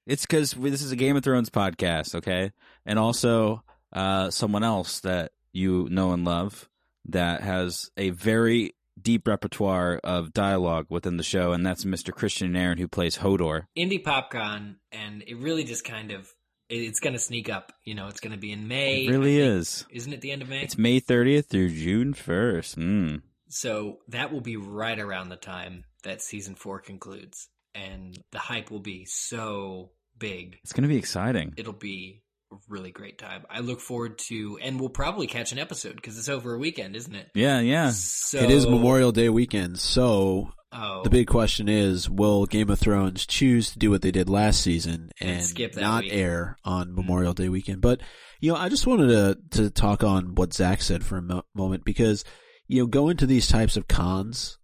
It's 0.07 0.25
because 0.27 0.53
this 0.53 0.83
is 0.83 0.91
a 0.93 0.97
Game 0.97 1.17
of 1.17 1.23
Thrones 1.23 1.51
podcast, 1.51 2.15
okay? 2.17 2.53
And 2.87 2.99
also 2.99 3.63
uh, 3.93 4.31
someone 4.31 4.65
else 4.65 5.01
that 5.01 5.33
you 5.53 5.87
know 5.91 6.13
and 6.13 6.25
love 6.25 6.69
that 7.07 7.43
has 7.43 7.91
a 7.97 8.11
very 8.11 8.75
deep 9.01 9.27
repertoire 9.29 10.01
of 10.05 10.33
dialogue 10.33 10.87
within 10.89 11.17
the 11.17 11.23
show, 11.23 11.53
and 11.53 11.65
that's 11.65 11.85
Mr. 11.85 12.13
Kristian 12.13 12.51
Nairn, 12.51 12.79
who 12.79 12.89
plays 12.89 13.19
Hodor. 13.19 13.65
Indie 13.77 14.03
PopCon, 14.03 14.77
and 14.93 15.23
it 15.27 15.37
really 15.39 15.65
just 15.65 15.85
kind 15.85 16.11
of 16.13 16.33
it's 16.69 17.01
going 17.01 17.13
to 17.15 17.19
sneak 17.19 17.49
up. 17.51 17.73
You 17.85 17.95
know, 17.95 18.07
it's 18.09 18.21
going 18.21 18.33
to 18.33 18.39
be 18.39 18.53
in 18.53 18.69
May. 18.69 19.05
It 19.07 19.11
really 19.11 19.39
think. 19.39 19.59
is. 19.59 19.87
Isn't 19.91 20.13
it 20.13 20.21
the 20.21 20.31
end 20.33 20.43
of 20.43 20.49
May? 20.49 20.63
It's 20.63 20.79
May 20.79 21.01
30th 21.01 21.47
through 21.47 21.71
June 21.71 22.15
1st. 22.15 22.77
Mm. 22.77 23.23
So 23.51 23.99
that 24.09 24.33
will 24.33 24.41
be 24.41 24.57
right 24.57 24.99
around 24.99 25.29
the 25.29 25.37
time 25.37 25.85
that 26.05 26.23
season 26.23 26.55
four 26.55 26.81
concludes, 26.81 27.49
and 27.75 28.17
the 28.33 28.39
hype 28.39 28.71
will 28.71 28.81
be 28.81 29.05
so 29.05 29.91
big. 30.19 30.57
It's 30.63 30.73
going 30.73 30.83
to 30.83 30.89
be 30.89 30.97
exciting. 30.97 31.55
It'll 31.57 31.73
be 31.73 32.23
a 32.53 32.57
really 32.69 32.91
great 32.91 33.19
time. 33.19 33.45
I 33.51 33.61
look 33.61 33.81
forward 33.81 34.19
to, 34.29 34.59
and 34.63 34.81
we'll 34.81 34.89
probably 34.89 35.27
catch 35.27 35.53
an 35.53 35.59
episode 35.59 35.97
because 35.97 36.19
it's 36.19 36.29
over 36.29 36.55
a 36.55 36.59
weekend, 36.59 36.97
isn't 36.97 37.15
it? 37.15 37.29
Yeah, 37.35 37.61
yeah. 37.61 37.91
So 37.91 38.39
It 38.39 38.51
is 38.51 38.67
Memorial 38.67 39.13
Day 39.13 39.29
weekend, 39.29 39.79
so 39.79 40.53
Oh, 40.73 41.03
the 41.03 41.11
big 41.11 41.27
question 41.27 41.69
is: 41.69 42.09
Will 42.09 42.47
Game 42.47 42.71
of 42.71 42.79
Thrones 42.79 43.27
choose 43.27 43.73
to 43.73 43.79
do 43.79 43.91
what 43.91 44.03
they 44.03 44.13
did 44.13 44.29
last 44.29 44.61
season 44.61 45.11
and, 45.21 45.31
And 45.31 45.45
skip 45.45 45.73
that 45.73 45.81
not 45.81 46.05
week. 46.05 46.13
air 46.13 46.57
on 46.65 46.87
mm-hmm. 46.87 46.97
Memorial 46.97 47.33
Day 47.33 47.49
weekend? 47.49 47.81
But 47.81 48.01
you 48.39 48.53
know, 48.53 48.59
I 48.59 48.69
just 48.69 48.87
wanted 48.87 49.09
to 49.09 49.63
to 49.63 49.71
talk 49.71 50.05
on 50.05 50.37
what 50.37 50.55
Zach 50.55 50.81
said 50.81 51.05
for 51.05 51.19
a 51.19 51.23
mo- 51.23 51.45
moment 51.57 51.85
because 51.85 52.25
you 52.71 52.81
know, 52.83 52.87
going 52.87 53.17
to 53.17 53.27
these 53.27 53.49
types 53.49 53.77
of 53.77 53.89
cons, 53.89 54.59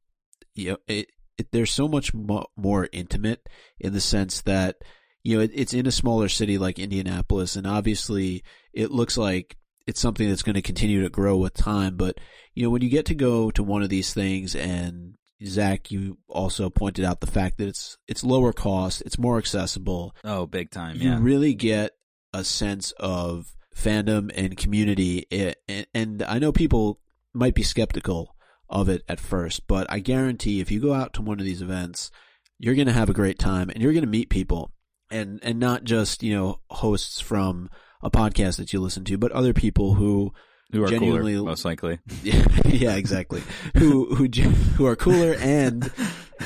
you 0.54 0.70
know, 0.70 0.76
it, 0.86 1.08
it 1.38 1.48
they're 1.50 1.66
so 1.66 1.88
much 1.88 2.14
mo- 2.14 2.46
more 2.56 2.88
intimate 2.92 3.48
in 3.80 3.92
the 3.92 4.00
sense 4.00 4.42
that 4.42 4.76
you 5.24 5.36
know 5.36 5.42
it, 5.42 5.50
it's 5.54 5.74
in 5.74 5.86
a 5.86 5.92
smaller 5.92 6.28
city 6.28 6.56
like 6.56 6.78
Indianapolis, 6.78 7.56
and 7.56 7.66
obviously 7.66 8.44
it 8.72 8.90
looks 8.92 9.16
like 9.18 9.56
it's 9.88 10.00
something 10.00 10.28
that's 10.28 10.42
going 10.44 10.54
to 10.54 10.62
continue 10.62 11.02
to 11.02 11.08
grow 11.10 11.36
with 11.36 11.54
time. 11.54 11.96
But 11.96 12.18
you 12.54 12.62
know, 12.62 12.70
when 12.70 12.82
you 12.82 12.88
get 12.88 13.06
to 13.06 13.14
go 13.14 13.50
to 13.50 13.62
one 13.62 13.82
of 13.82 13.88
these 13.88 14.14
things, 14.14 14.54
and 14.54 15.16
Zach, 15.44 15.90
you 15.90 16.18
also 16.28 16.70
pointed 16.70 17.04
out 17.04 17.20
the 17.20 17.26
fact 17.26 17.58
that 17.58 17.66
it's 17.68 17.98
it's 18.06 18.22
lower 18.24 18.52
cost, 18.52 19.02
it's 19.04 19.18
more 19.18 19.36
accessible. 19.38 20.14
Oh, 20.22 20.46
big 20.46 20.70
time. 20.70 20.96
You 21.00 21.10
Yeah. 21.10 21.18
really 21.20 21.54
get 21.54 21.90
a 22.32 22.44
sense 22.44 22.92
of 23.00 23.54
fandom 23.74 24.30
and 24.34 24.56
community, 24.56 25.26
eh, 25.32 25.54
and, 25.68 25.86
and 25.92 26.22
I 26.22 26.38
know 26.38 26.52
people 26.52 27.00
might 27.36 27.54
be 27.54 27.62
skeptical 27.62 28.34
of 28.68 28.88
it 28.88 29.02
at 29.08 29.20
first, 29.20 29.66
but 29.68 29.86
I 29.90 30.00
guarantee 30.00 30.60
if 30.60 30.70
you 30.70 30.80
go 30.80 30.92
out 30.94 31.12
to 31.14 31.22
one 31.22 31.38
of 31.38 31.44
these 31.46 31.62
events, 31.62 32.10
you're 32.58 32.74
going 32.74 32.86
to 32.88 32.92
have 32.92 33.08
a 33.10 33.14
great 33.14 33.38
time, 33.38 33.70
and 33.70 33.82
you're 33.82 33.92
going 33.92 34.04
to 34.04 34.10
meet 34.10 34.28
people, 34.30 34.72
and 35.10 35.38
and 35.42 35.60
not 35.60 35.84
just 35.84 36.22
you 36.22 36.34
know 36.34 36.60
hosts 36.70 37.20
from 37.20 37.70
a 38.02 38.10
podcast 38.10 38.56
that 38.56 38.72
you 38.72 38.80
listen 38.80 39.04
to, 39.04 39.18
but 39.18 39.30
other 39.32 39.52
people 39.52 39.94
who 39.94 40.32
Who 40.72 40.82
are 40.84 40.88
genuinely- 40.88 41.34
cooler, 41.34 41.46
most 41.50 41.64
likely. 41.64 41.98
yeah, 42.22 42.46
yeah, 42.64 42.94
exactly. 42.96 43.42
who 43.76 44.14
who 44.14 44.26
who 44.28 44.86
are 44.86 44.96
cooler 44.96 45.34
and 45.38 45.90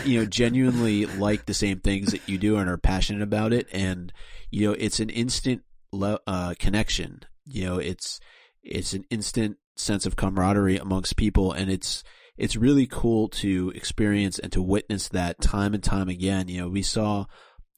you 0.04 0.18
know 0.20 0.26
genuinely 0.26 1.06
like 1.06 1.46
the 1.46 1.54
same 1.54 1.80
things 1.80 2.12
that 2.12 2.28
you 2.28 2.36
do 2.38 2.56
and 2.56 2.68
are 2.68 2.76
passionate 2.78 3.22
about 3.22 3.52
it, 3.54 3.66
and 3.72 4.12
you 4.50 4.66
know 4.66 4.74
it's 4.78 5.00
an 5.00 5.08
instant 5.10 5.62
le- 5.92 6.20
uh, 6.26 6.54
connection. 6.58 7.20
You 7.46 7.64
know, 7.66 7.78
it's 7.78 8.20
it's 8.62 8.92
an 8.92 9.04
instant 9.10 9.56
sense 9.80 10.06
of 10.06 10.16
camaraderie 10.16 10.76
amongst 10.76 11.16
people, 11.16 11.52
and 11.52 11.70
it's 11.70 12.02
it's 12.36 12.56
really 12.56 12.86
cool 12.86 13.28
to 13.28 13.72
experience 13.74 14.38
and 14.38 14.50
to 14.52 14.62
witness 14.62 15.08
that 15.08 15.40
time 15.40 15.74
and 15.74 15.82
time 15.82 16.08
again. 16.08 16.48
You 16.48 16.62
know, 16.62 16.68
we 16.68 16.82
saw 16.82 17.26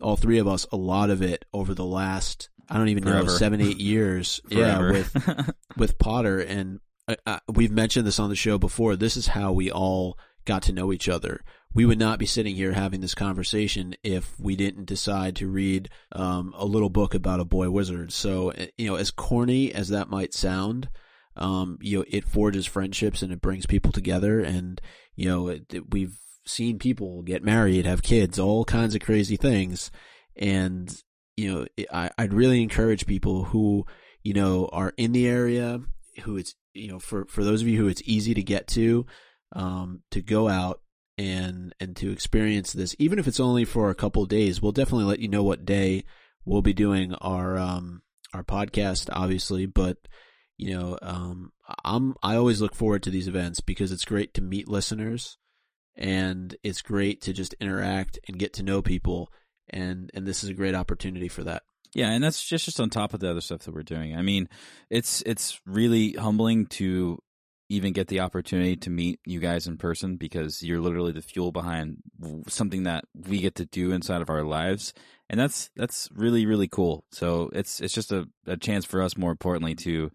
all 0.00 0.16
three 0.16 0.38
of 0.38 0.48
us 0.48 0.66
a 0.72 0.76
lot 0.76 1.10
of 1.10 1.22
it 1.22 1.44
over 1.52 1.74
the 1.74 1.84
last 1.84 2.48
I 2.68 2.78
don't 2.78 2.88
even 2.88 3.04
know 3.04 3.26
seven 3.26 3.60
eight 3.60 3.80
years. 3.80 4.40
Yeah, 4.48 4.90
with 4.90 5.54
with 5.76 5.98
Potter, 5.98 6.40
and 6.40 6.80
uh, 7.08 7.16
uh, 7.26 7.38
we've 7.52 7.72
mentioned 7.72 8.06
this 8.06 8.18
on 8.18 8.30
the 8.30 8.36
show 8.36 8.58
before. 8.58 8.96
This 8.96 9.16
is 9.16 9.28
how 9.28 9.52
we 9.52 9.70
all 9.70 10.18
got 10.44 10.62
to 10.62 10.72
know 10.72 10.92
each 10.92 11.08
other. 11.08 11.42
We 11.74 11.86
would 11.86 11.98
not 11.98 12.18
be 12.18 12.26
sitting 12.26 12.54
here 12.54 12.72
having 12.72 13.00
this 13.00 13.14
conversation 13.14 13.94
if 14.02 14.38
we 14.38 14.56
didn't 14.56 14.86
decide 14.86 15.36
to 15.36 15.48
read 15.48 15.88
um, 16.12 16.52
a 16.56 16.66
little 16.66 16.90
book 16.90 17.14
about 17.14 17.40
a 17.40 17.44
boy 17.44 17.70
wizard. 17.70 18.12
So, 18.12 18.52
uh, 18.52 18.66
you 18.76 18.86
know, 18.86 18.96
as 18.96 19.10
corny 19.10 19.72
as 19.72 19.88
that 19.88 20.10
might 20.10 20.34
sound, 20.34 20.88
um, 21.36 21.78
you 21.80 21.98
know, 21.98 22.04
it 22.08 22.24
forges 22.24 22.66
friendships 22.66 23.22
and 23.22 23.32
it 23.32 23.40
brings 23.40 23.66
people 23.66 23.92
together. 23.92 24.40
And 24.40 24.80
you 25.14 25.28
know, 25.28 25.48
it, 25.48 25.72
it- 25.72 25.90
we've 25.90 26.18
seen 26.46 26.78
people 26.78 27.22
get 27.22 27.44
married, 27.44 27.86
have 27.86 28.02
kids, 28.02 28.38
all 28.38 28.64
kinds 28.64 28.94
of 28.94 29.00
crazy 29.00 29.36
things. 29.36 29.90
And 30.36 30.94
you 31.36 31.52
know, 31.52 31.66
it- 31.76 31.88
I, 31.92 32.10
I'd 32.18 32.32
really 32.34 32.62
encourage 32.62 33.06
people 33.06 33.44
who 33.44 33.86
you 34.22 34.34
know 34.34 34.68
are 34.72 34.92
in 34.96 35.12
the 35.12 35.26
area, 35.26 35.80
who 36.24 36.36
it's 36.36 36.54
you 36.74 36.88
know 36.88 36.98
for 36.98 37.26
for 37.26 37.44
those 37.44 37.62
of 37.62 37.68
you 37.68 37.78
who 37.80 37.88
it's 37.88 38.02
easy 38.04 38.34
to 38.34 38.42
get 38.42 38.66
to, 38.68 39.06
um, 39.54 40.02
to 40.10 40.20
go 40.22 40.48
out 40.48 40.80
and 41.18 41.74
and 41.80 41.94
to 41.96 42.10
experience 42.10 42.72
this, 42.72 42.94
even 42.98 43.18
if 43.18 43.26
it's 43.28 43.40
only 43.40 43.64
for 43.64 43.90
a 43.90 43.94
couple 43.94 44.24
days. 44.26 44.60
We'll 44.62 44.72
definitely 44.72 45.04
let 45.04 45.18
you 45.20 45.28
know 45.28 45.42
what 45.42 45.64
day 45.64 46.04
we'll 46.44 46.62
be 46.62 46.72
doing 46.72 47.14
our 47.16 47.56
um 47.58 48.02
our 48.34 48.42
podcast, 48.42 49.08
obviously, 49.12 49.66
but 49.66 49.98
you 50.62 50.78
know, 50.78 50.96
um, 51.02 51.50
I'm 51.84 52.14
I 52.22 52.36
always 52.36 52.60
look 52.60 52.76
forward 52.76 53.02
to 53.02 53.10
these 53.10 53.26
events 53.26 53.58
because 53.58 53.90
it's 53.90 54.04
great 54.04 54.32
to 54.34 54.40
meet 54.40 54.68
listeners, 54.68 55.36
and 55.96 56.54
it's 56.62 56.82
great 56.82 57.20
to 57.22 57.32
just 57.32 57.54
interact 57.54 58.20
and 58.28 58.38
get 58.38 58.52
to 58.54 58.62
know 58.62 58.80
people, 58.80 59.32
and 59.68 60.08
and 60.14 60.24
this 60.24 60.44
is 60.44 60.50
a 60.50 60.54
great 60.54 60.76
opportunity 60.76 61.26
for 61.26 61.42
that. 61.42 61.64
Yeah, 61.94 62.10
and 62.10 62.22
that's 62.22 62.44
just 62.44 62.66
just 62.66 62.78
on 62.78 62.90
top 62.90 63.12
of 63.12 63.18
the 63.18 63.28
other 63.28 63.40
stuff 63.40 63.62
that 63.62 63.74
we're 63.74 63.82
doing. 63.82 64.16
I 64.16 64.22
mean, 64.22 64.48
it's 64.88 65.20
it's 65.22 65.60
really 65.66 66.12
humbling 66.12 66.66
to 66.66 67.18
even 67.68 67.92
get 67.92 68.06
the 68.06 68.20
opportunity 68.20 68.76
to 68.76 68.90
meet 68.90 69.18
you 69.26 69.40
guys 69.40 69.66
in 69.66 69.78
person 69.78 70.16
because 70.16 70.62
you're 70.62 70.80
literally 70.80 71.10
the 71.10 71.22
fuel 71.22 71.50
behind 71.50 71.96
something 72.46 72.84
that 72.84 73.04
we 73.14 73.38
get 73.38 73.56
to 73.56 73.64
do 73.64 73.90
inside 73.90 74.22
of 74.22 74.30
our 74.30 74.44
lives, 74.44 74.94
and 75.28 75.40
that's 75.40 75.70
that's 75.74 76.08
really 76.14 76.46
really 76.46 76.68
cool. 76.68 77.04
So 77.10 77.50
it's 77.52 77.80
it's 77.80 77.94
just 77.94 78.12
a, 78.12 78.28
a 78.46 78.56
chance 78.56 78.84
for 78.84 79.02
us, 79.02 79.16
more 79.16 79.32
importantly, 79.32 79.74
to 79.74 80.12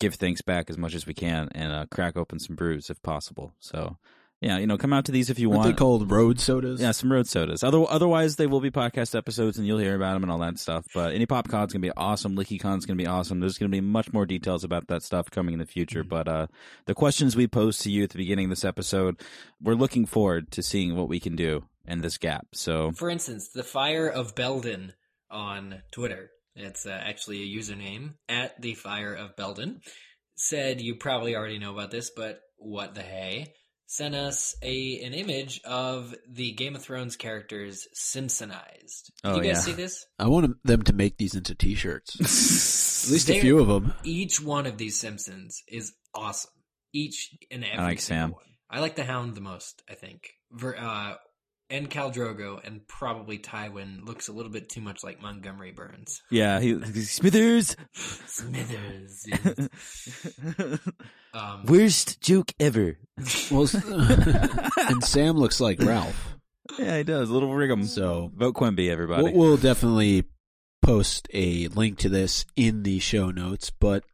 give 0.00 0.14
thanks 0.16 0.42
back 0.42 0.68
as 0.68 0.76
much 0.76 0.94
as 0.94 1.06
we 1.06 1.14
can 1.14 1.48
and 1.54 1.72
uh, 1.72 1.86
crack 1.90 2.16
open 2.16 2.40
some 2.40 2.56
brews 2.56 2.90
if 2.90 3.00
possible. 3.02 3.54
So 3.60 3.96
yeah, 4.40 4.56
you 4.56 4.66
know, 4.66 4.78
come 4.78 4.94
out 4.94 5.04
to 5.04 5.12
these 5.12 5.28
if 5.28 5.38
you 5.38 5.50
Aren't 5.50 5.58
want. 5.64 5.76
they 5.76 5.78
called 5.78 6.10
road 6.10 6.40
sodas? 6.40 6.80
Yeah, 6.80 6.92
some 6.92 7.12
road 7.12 7.26
sodas. 7.26 7.62
Other, 7.62 7.84
otherwise, 7.86 8.36
they 8.36 8.46
will 8.46 8.62
be 8.62 8.70
podcast 8.70 9.14
episodes, 9.14 9.58
and 9.58 9.66
you'll 9.66 9.76
hear 9.78 9.94
about 9.94 10.14
them 10.14 10.22
and 10.22 10.32
all 10.32 10.38
that 10.38 10.58
stuff. 10.58 10.86
But 10.94 11.12
Indie 11.12 11.26
PopCon's 11.26 11.74
gonna 11.74 11.82
be 11.82 11.92
awesome. 11.94 12.34
LeakyCon's 12.36 12.86
gonna 12.86 12.96
be 12.96 13.06
awesome. 13.06 13.40
There's 13.40 13.58
gonna 13.58 13.68
be 13.68 13.82
much 13.82 14.14
more 14.14 14.24
details 14.24 14.64
about 14.64 14.86
that 14.86 15.02
stuff 15.02 15.30
coming 15.30 15.52
in 15.52 15.58
the 15.58 15.66
future. 15.66 16.02
But 16.02 16.26
uh, 16.26 16.46
the 16.86 16.94
questions 16.94 17.36
we 17.36 17.46
posed 17.48 17.82
to 17.82 17.90
you 17.90 18.04
at 18.04 18.10
the 18.10 18.16
beginning 18.16 18.46
of 18.46 18.50
this 18.50 18.64
episode, 18.64 19.20
we're 19.62 19.74
looking 19.74 20.06
forward 20.06 20.50
to 20.52 20.62
seeing 20.62 20.96
what 20.96 21.08
we 21.08 21.20
can 21.20 21.36
do 21.36 21.64
in 21.86 22.00
this 22.00 22.16
gap. 22.16 22.46
So 22.54 22.92
For 22.92 23.10
instance, 23.10 23.48
the 23.48 23.62
Fire 23.62 24.08
of 24.08 24.34
Belden 24.34 24.94
on 25.30 25.82
Twitter, 25.92 26.30
it's 26.54 26.86
uh, 26.86 26.90
actually 26.90 27.42
a 27.42 27.58
username 27.58 28.14
at 28.28 28.60
the 28.60 28.74
Fire 28.74 29.14
of 29.14 29.36
Belden, 29.36 29.80
said 30.36 30.80
you 30.80 30.96
probably 30.96 31.36
already 31.36 31.58
know 31.58 31.72
about 31.72 31.90
this, 31.90 32.10
but 32.14 32.40
what 32.56 32.94
the 32.94 33.02
hey? 33.02 33.52
Sent 33.86 34.14
us 34.14 34.54
a 34.62 35.00
an 35.02 35.14
image 35.14 35.60
of 35.64 36.14
the 36.30 36.52
Game 36.52 36.76
of 36.76 36.82
Thrones 36.82 37.16
characters 37.16 37.88
Simpsonized. 38.00 39.10
Did 39.22 39.24
Oh, 39.24 39.36
you 39.36 39.42
guys 39.42 39.56
yeah. 39.56 39.60
see 39.60 39.72
this? 39.72 40.06
I 40.18 40.28
want 40.28 40.56
them 40.64 40.82
to 40.82 40.92
make 40.92 41.16
these 41.18 41.34
into 41.34 41.54
T-shirts. 41.56 42.14
At 43.04 43.10
least 43.12 43.28
a 43.28 43.32
They're- 43.32 43.40
few 43.40 43.58
of 43.58 43.66
them. 43.66 43.92
Each 44.04 44.40
one 44.40 44.66
of 44.66 44.78
these 44.78 44.96
Simpsons 44.98 45.62
is 45.66 45.92
awesome. 46.14 46.52
Each 46.92 47.30
and 47.50 47.64
every 47.64 47.78
I 47.78 47.82
like 47.82 48.00
Sam. 48.00 48.30
one. 48.30 48.44
I 48.70 48.78
like 48.80 48.94
the 48.94 49.04
Hound 49.04 49.34
the 49.34 49.40
most. 49.40 49.82
I 49.90 49.94
think. 49.94 50.28
Ver, 50.52 50.76
uh, 50.76 51.14
and 51.70 51.88
Khal 51.88 52.12
Drogo 52.12 52.60
and 52.64 52.86
probably 52.88 53.38
Tywin 53.38 54.04
looks 54.04 54.28
a 54.28 54.32
little 54.32 54.50
bit 54.50 54.68
too 54.68 54.80
much 54.80 55.04
like 55.04 55.22
Montgomery 55.22 55.72
Burns. 55.72 56.22
yeah, 56.30 56.60
he, 56.60 56.80
Smithers, 57.02 57.76
Smithers. 57.92 59.26
um, 61.34 61.64
worst 61.66 62.20
joke 62.20 62.52
ever. 62.58 62.98
Well, 63.50 63.68
and 64.88 65.04
Sam 65.04 65.36
looks 65.36 65.60
like 65.60 65.80
Ralph. 65.80 66.36
Yeah, 66.78 66.98
he 66.98 67.04
does. 67.04 67.30
Little 67.30 67.48
Wiggum. 67.48 67.86
So 67.86 68.30
vote 68.34 68.54
Quimby, 68.54 68.90
everybody. 68.90 69.22
we'll, 69.24 69.32
we'll 69.32 69.56
definitely 69.56 70.24
post 70.82 71.28
a 71.32 71.68
link 71.68 71.98
to 71.98 72.08
this 72.08 72.44
in 72.56 72.82
the 72.82 72.98
show 72.98 73.30
notes. 73.30 73.70
But 73.70 74.04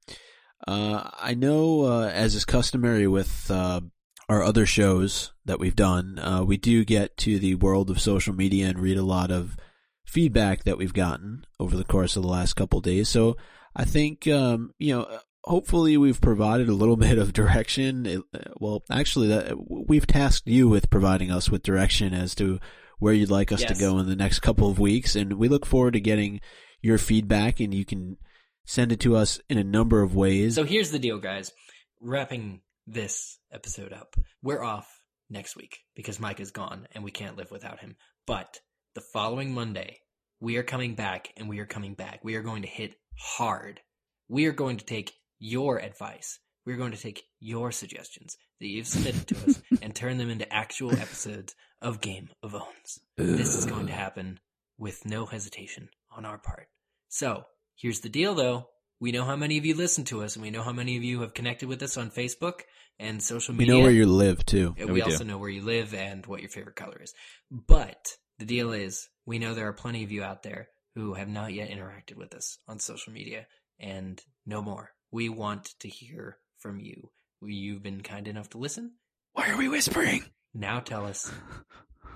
uh, 0.66 1.10
I 1.18 1.34
know, 1.34 1.82
uh, 1.82 2.08
as 2.08 2.34
is 2.34 2.44
customary 2.44 3.06
with 3.06 3.50
uh, 3.50 3.80
our 4.28 4.42
other 4.42 4.66
shows 4.66 5.32
that 5.44 5.60
we've 5.60 5.76
done, 5.76 6.18
uh, 6.18 6.42
we 6.44 6.56
do 6.56 6.84
get 6.84 7.16
to 7.18 7.38
the 7.38 7.54
world 7.54 7.90
of 7.90 8.00
social 8.00 8.34
media 8.34 8.66
and 8.68 8.78
read 8.78 8.98
a 8.98 9.02
lot 9.02 9.30
of 9.30 9.56
feedback 10.04 10.64
that 10.64 10.78
we've 10.78 10.92
gotten 10.94 11.44
over 11.60 11.76
the 11.76 11.84
course 11.84 12.16
of 12.16 12.22
the 12.22 12.28
last 12.28 12.54
couple 12.54 12.78
of 12.78 12.84
days. 12.84 13.08
So 13.08 13.36
I 13.74 13.84
think, 13.84 14.26
um, 14.26 14.72
you 14.78 14.94
know, 14.96 15.18
hopefully 15.44 15.96
we've 15.96 16.20
provided 16.20 16.68
a 16.68 16.74
little 16.74 16.96
bit 17.08 17.18
of 17.18 17.32
direction. 17.32 18.06
It, 18.06 18.22
well, 18.58 18.82
actually, 18.90 19.28
that 19.28 19.54
we've 19.68 20.06
tasked 20.06 20.48
you 20.48 20.68
with 20.68 20.90
providing 20.90 21.30
us 21.30 21.48
with 21.50 21.62
direction 21.62 22.12
as 22.14 22.34
to 22.36 22.58
where 22.98 23.12
you'd 23.14 23.30
like 23.30 23.52
us 23.52 23.60
Yes. 23.60 23.72
to 23.72 23.78
go 23.78 23.98
in 23.98 24.08
the 24.08 24.16
next 24.16 24.40
couple 24.40 24.70
of 24.70 24.78
weeks, 24.78 25.14
and 25.14 25.34
we 25.34 25.48
look 25.48 25.66
forward 25.66 25.92
to 25.92 26.00
getting 26.00 26.40
your 26.80 26.98
feedback. 26.98 27.60
And 27.60 27.74
you 27.74 27.84
can 27.84 28.16
send 28.64 28.90
it 28.90 29.00
to 29.00 29.14
us 29.16 29.38
in 29.48 29.58
a 29.58 29.64
number 29.64 30.02
of 30.02 30.16
ways. 30.16 30.54
So 30.54 30.64
here's 30.64 30.90
the 30.90 30.98
deal, 30.98 31.18
guys. 31.18 31.52
Wrapping 32.00 32.62
this 32.86 33.38
episode 33.52 33.92
up, 33.92 34.16
we're 34.42 34.62
off 34.62 34.88
next 35.28 35.56
week 35.56 35.78
because 35.94 36.20
Mike 36.20 36.40
is 36.40 36.50
gone 36.50 36.86
and 36.92 37.02
we 37.02 37.10
can't 37.10 37.36
live 37.36 37.50
without 37.50 37.80
him. 37.80 37.96
But 38.26 38.58
the 38.94 39.00
following 39.00 39.52
Monday, 39.52 40.00
we 40.40 40.56
are 40.56 40.62
coming 40.62 40.94
back 40.94 41.32
and 41.36 41.48
we 41.48 41.58
are 41.58 41.66
coming 41.66 41.94
back. 41.94 42.20
We 42.22 42.36
are 42.36 42.42
going 42.42 42.62
to 42.62 42.68
hit 42.68 42.94
hard. 43.18 43.80
We 44.28 44.46
are 44.46 44.52
going 44.52 44.78
to 44.78 44.84
take 44.84 45.12
your 45.38 45.78
advice. 45.78 46.38
We're 46.64 46.76
going 46.76 46.92
to 46.92 47.00
take 47.00 47.22
your 47.40 47.70
suggestions 47.70 48.36
that 48.60 48.66
you've 48.66 48.86
submitted 48.86 49.28
to 49.28 49.36
us 49.46 49.62
and 49.82 49.94
turn 49.94 50.18
them 50.18 50.30
into 50.30 50.52
actual 50.52 50.92
episodes 50.92 51.54
of 51.80 52.00
Game 52.00 52.30
of 52.42 52.54
Owns. 52.54 53.00
This 53.16 53.56
is 53.56 53.66
going 53.66 53.86
to 53.86 53.92
happen 53.92 54.40
with 54.78 55.06
no 55.06 55.26
hesitation 55.26 55.88
on 56.10 56.24
our 56.24 56.38
part. 56.38 56.66
So, 57.08 57.44
here's 57.76 58.00
the 58.00 58.08
deal 58.08 58.34
though. 58.34 58.68
We 59.00 59.12
know 59.12 59.24
how 59.24 59.36
many 59.36 59.58
of 59.58 59.66
you 59.66 59.74
listen 59.74 60.04
to 60.06 60.22
us 60.22 60.36
and 60.36 60.42
we 60.42 60.50
know 60.50 60.62
how 60.62 60.72
many 60.72 60.96
of 60.96 61.02
you 61.04 61.20
have 61.20 61.34
connected 61.34 61.68
with 61.68 61.82
us 61.82 61.96
on 61.96 62.10
Facebook 62.10 62.60
and 62.98 63.22
social 63.22 63.54
media. 63.54 63.74
we 63.74 63.78
know 63.78 63.84
where 63.84 63.92
you 63.94 64.06
live 64.06 64.44
too. 64.46 64.68
And 64.78 64.78
Yeah, 64.78 64.84
we, 64.86 64.92
we 64.92 65.00
do. 65.02 65.10
also 65.12 65.24
know 65.24 65.36
where 65.38 65.50
you 65.50 65.62
live 65.62 65.92
and 65.94 66.24
what 66.26 66.40
your 66.40 66.48
favorite 66.50 66.76
color 66.76 66.98
is. 67.02 67.12
But 67.50 68.16
the 68.38 68.46
deal 68.46 68.72
is, 68.72 69.08
we 69.26 69.38
know 69.38 69.52
there 69.54 69.68
are 69.68 69.72
plenty 69.74 70.02
of 70.04 70.10
you 70.12 70.22
out 70.22 70.42
there 70.42 70.68
who 70.94 71.12
have 71.14 71.28
not 71.28 71.52
yet 71.52 71.68
interacted 71.70 72.16
with 72.16 72.34
us 72.34 72.58
on 72.66 72.78
social 72.78 73.12
media, 73.12 73.46
and 73.78 74.18
no 74.46 74.62
more. 74.62 74.92
We 75.10 75.28
want 75.28 75.74
to 75.80 75.88
hear 75.88 76.38
from 76.58 76.80
you. 76.80 77.10
You've 77.42 77.82
been 77.82 78.00
kind 78.00 78.26
enough 78.26 78.48
to 78.50 78.58
listen. 78.58 78.92
Why 79.34 79.50
are 79.50 79.58
we 79.58 79.68
whispering? 79.68 80.24
Now 80.54 80.80
tell 80.80 81.04
us. 81.06 81.30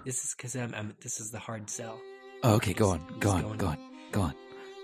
This 0.07 0.25
is 0.25 0.35
because 0.35 0.57
I'm, 0.57 0.75
I'm. 0.75 0.97
This 1.03 1.21
is 1.21 1.31
the 1.31 1.38
hard 1.38 1.69
sell. 1.69 2.01
Oh, 2.43 2.55
okay, 2.55 2.73
go 2.73 2.88
on, 2.88 3.01
Just 3.07 3.21
go 3.21 3.31
on, 3.33 3.43
going- 3.43 3.59
go 3.59 3.66
on, 3.66 3.79
go 4.12 4.21
on. 4.23 4.35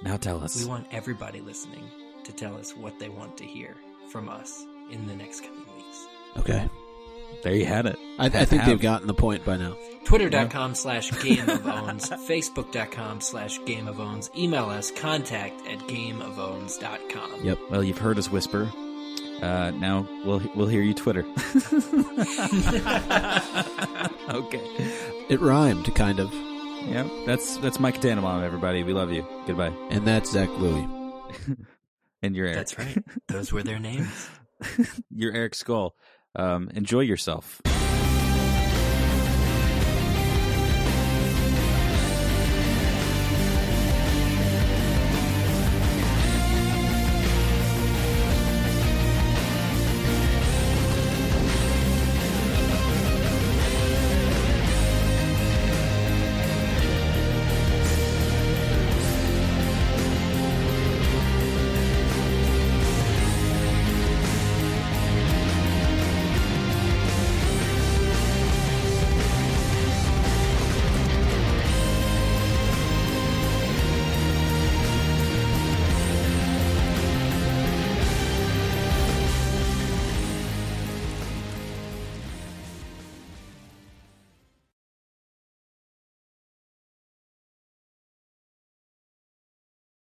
Now 0.02 0.16
tell 0.16 0.42
us. 0.42 0.56
We 0.60 0.68
want 0.68 0.86
everybody 0.90 1.40
listening 1.40 1.84
to 2.24 2.32
tell 2.32 2.56
us 2.56 2.76
what 2.76 2.98
they 2.98 3.08
want 3.08 3.36
to 3.38 3.44
hear 3.44 3.74
from 4.10 4.28
us 4.28 4.64
in 4.90 5.06
the 5.06 5.14
next 5.14 5.40
coming 5.42 5.64
weeks. 5.76 6.06
Okay. 6.38 6.68
there 7.42 7.54
you 7.54 7.64
had 7.64 7.86
it. 7.86 7.98
I, 8.18 8.26
I 8.26 8.28
think 8.28 8.50
they've 8.62 8.72
have. 8.72 8.80
gotten 8.80 9.06
the 9.06 9.14
point 9.14 9.44
by 9.44 9.56
now. 9.56 9.76
Twitter.com 10.04 10.74
slash 10.74 11.10
Game 11.22 11.48
of 11.48 11.66
Owns, 11.66 12.10
Facebook.com 12.28 13.20
slash 13.20 13.58
Game 13.64 13.88
of 13.88 13.98
Owns, 13.98 14.30
email 14.36 14.66
us 14.66 14.90
contact 14.90 15.66
at 15.66 15.78
gameofowns.com. 15.80 17.44
Yep. 17.44 17.58
Well, 17.70 17.82
you've 17.82 17.98
heard 17.98 18.18
us 18.18 18.30
whisper. 18.30 18.70
Uh, 19.42 19.70
now 19.72 20.06
we'll 20.24 20.40
we'll 20.54 20.66
hear 20.68 20.80
you 20.82 20.94
Twitter. 20.94 21.24
okay. 24.30 24.92
It 25.28 25.40
rhymed, 25.40 25.92
kind 25.96 26.20
of. 26.20 26.32
Yeah, 26.86 27.08
that's 27.26 27.56
that's 27.58 27.80
Mike 27.80 28.00
Tannenbaum, 28.00 28.42
everybody. 28.44 28.82
We 28.82 28.92
love 28.92 29.12
you. 29.12 29.26
Goodbye. 29.46 29.72
And 29.90 30.06
that's 30.06 30.30
Zach 30.30 30.48
Louie. 30.58 30.86
And 32.22 32.34
you're 32.34 32.46
Eric. 32.46 32.56
That's 32.56 32.78
right. 32.78 32.98
Those 33.28 33.52
were 33.52 33.62
their 33.62 33.78
names. 33.90 34.28
you're 35.10 35.34
Eric 35.34 35.54
Skull. 35.54 35.94
Um, 36.34 36.70
enjoy 36.74 37.00
yourself. 37.00 37.60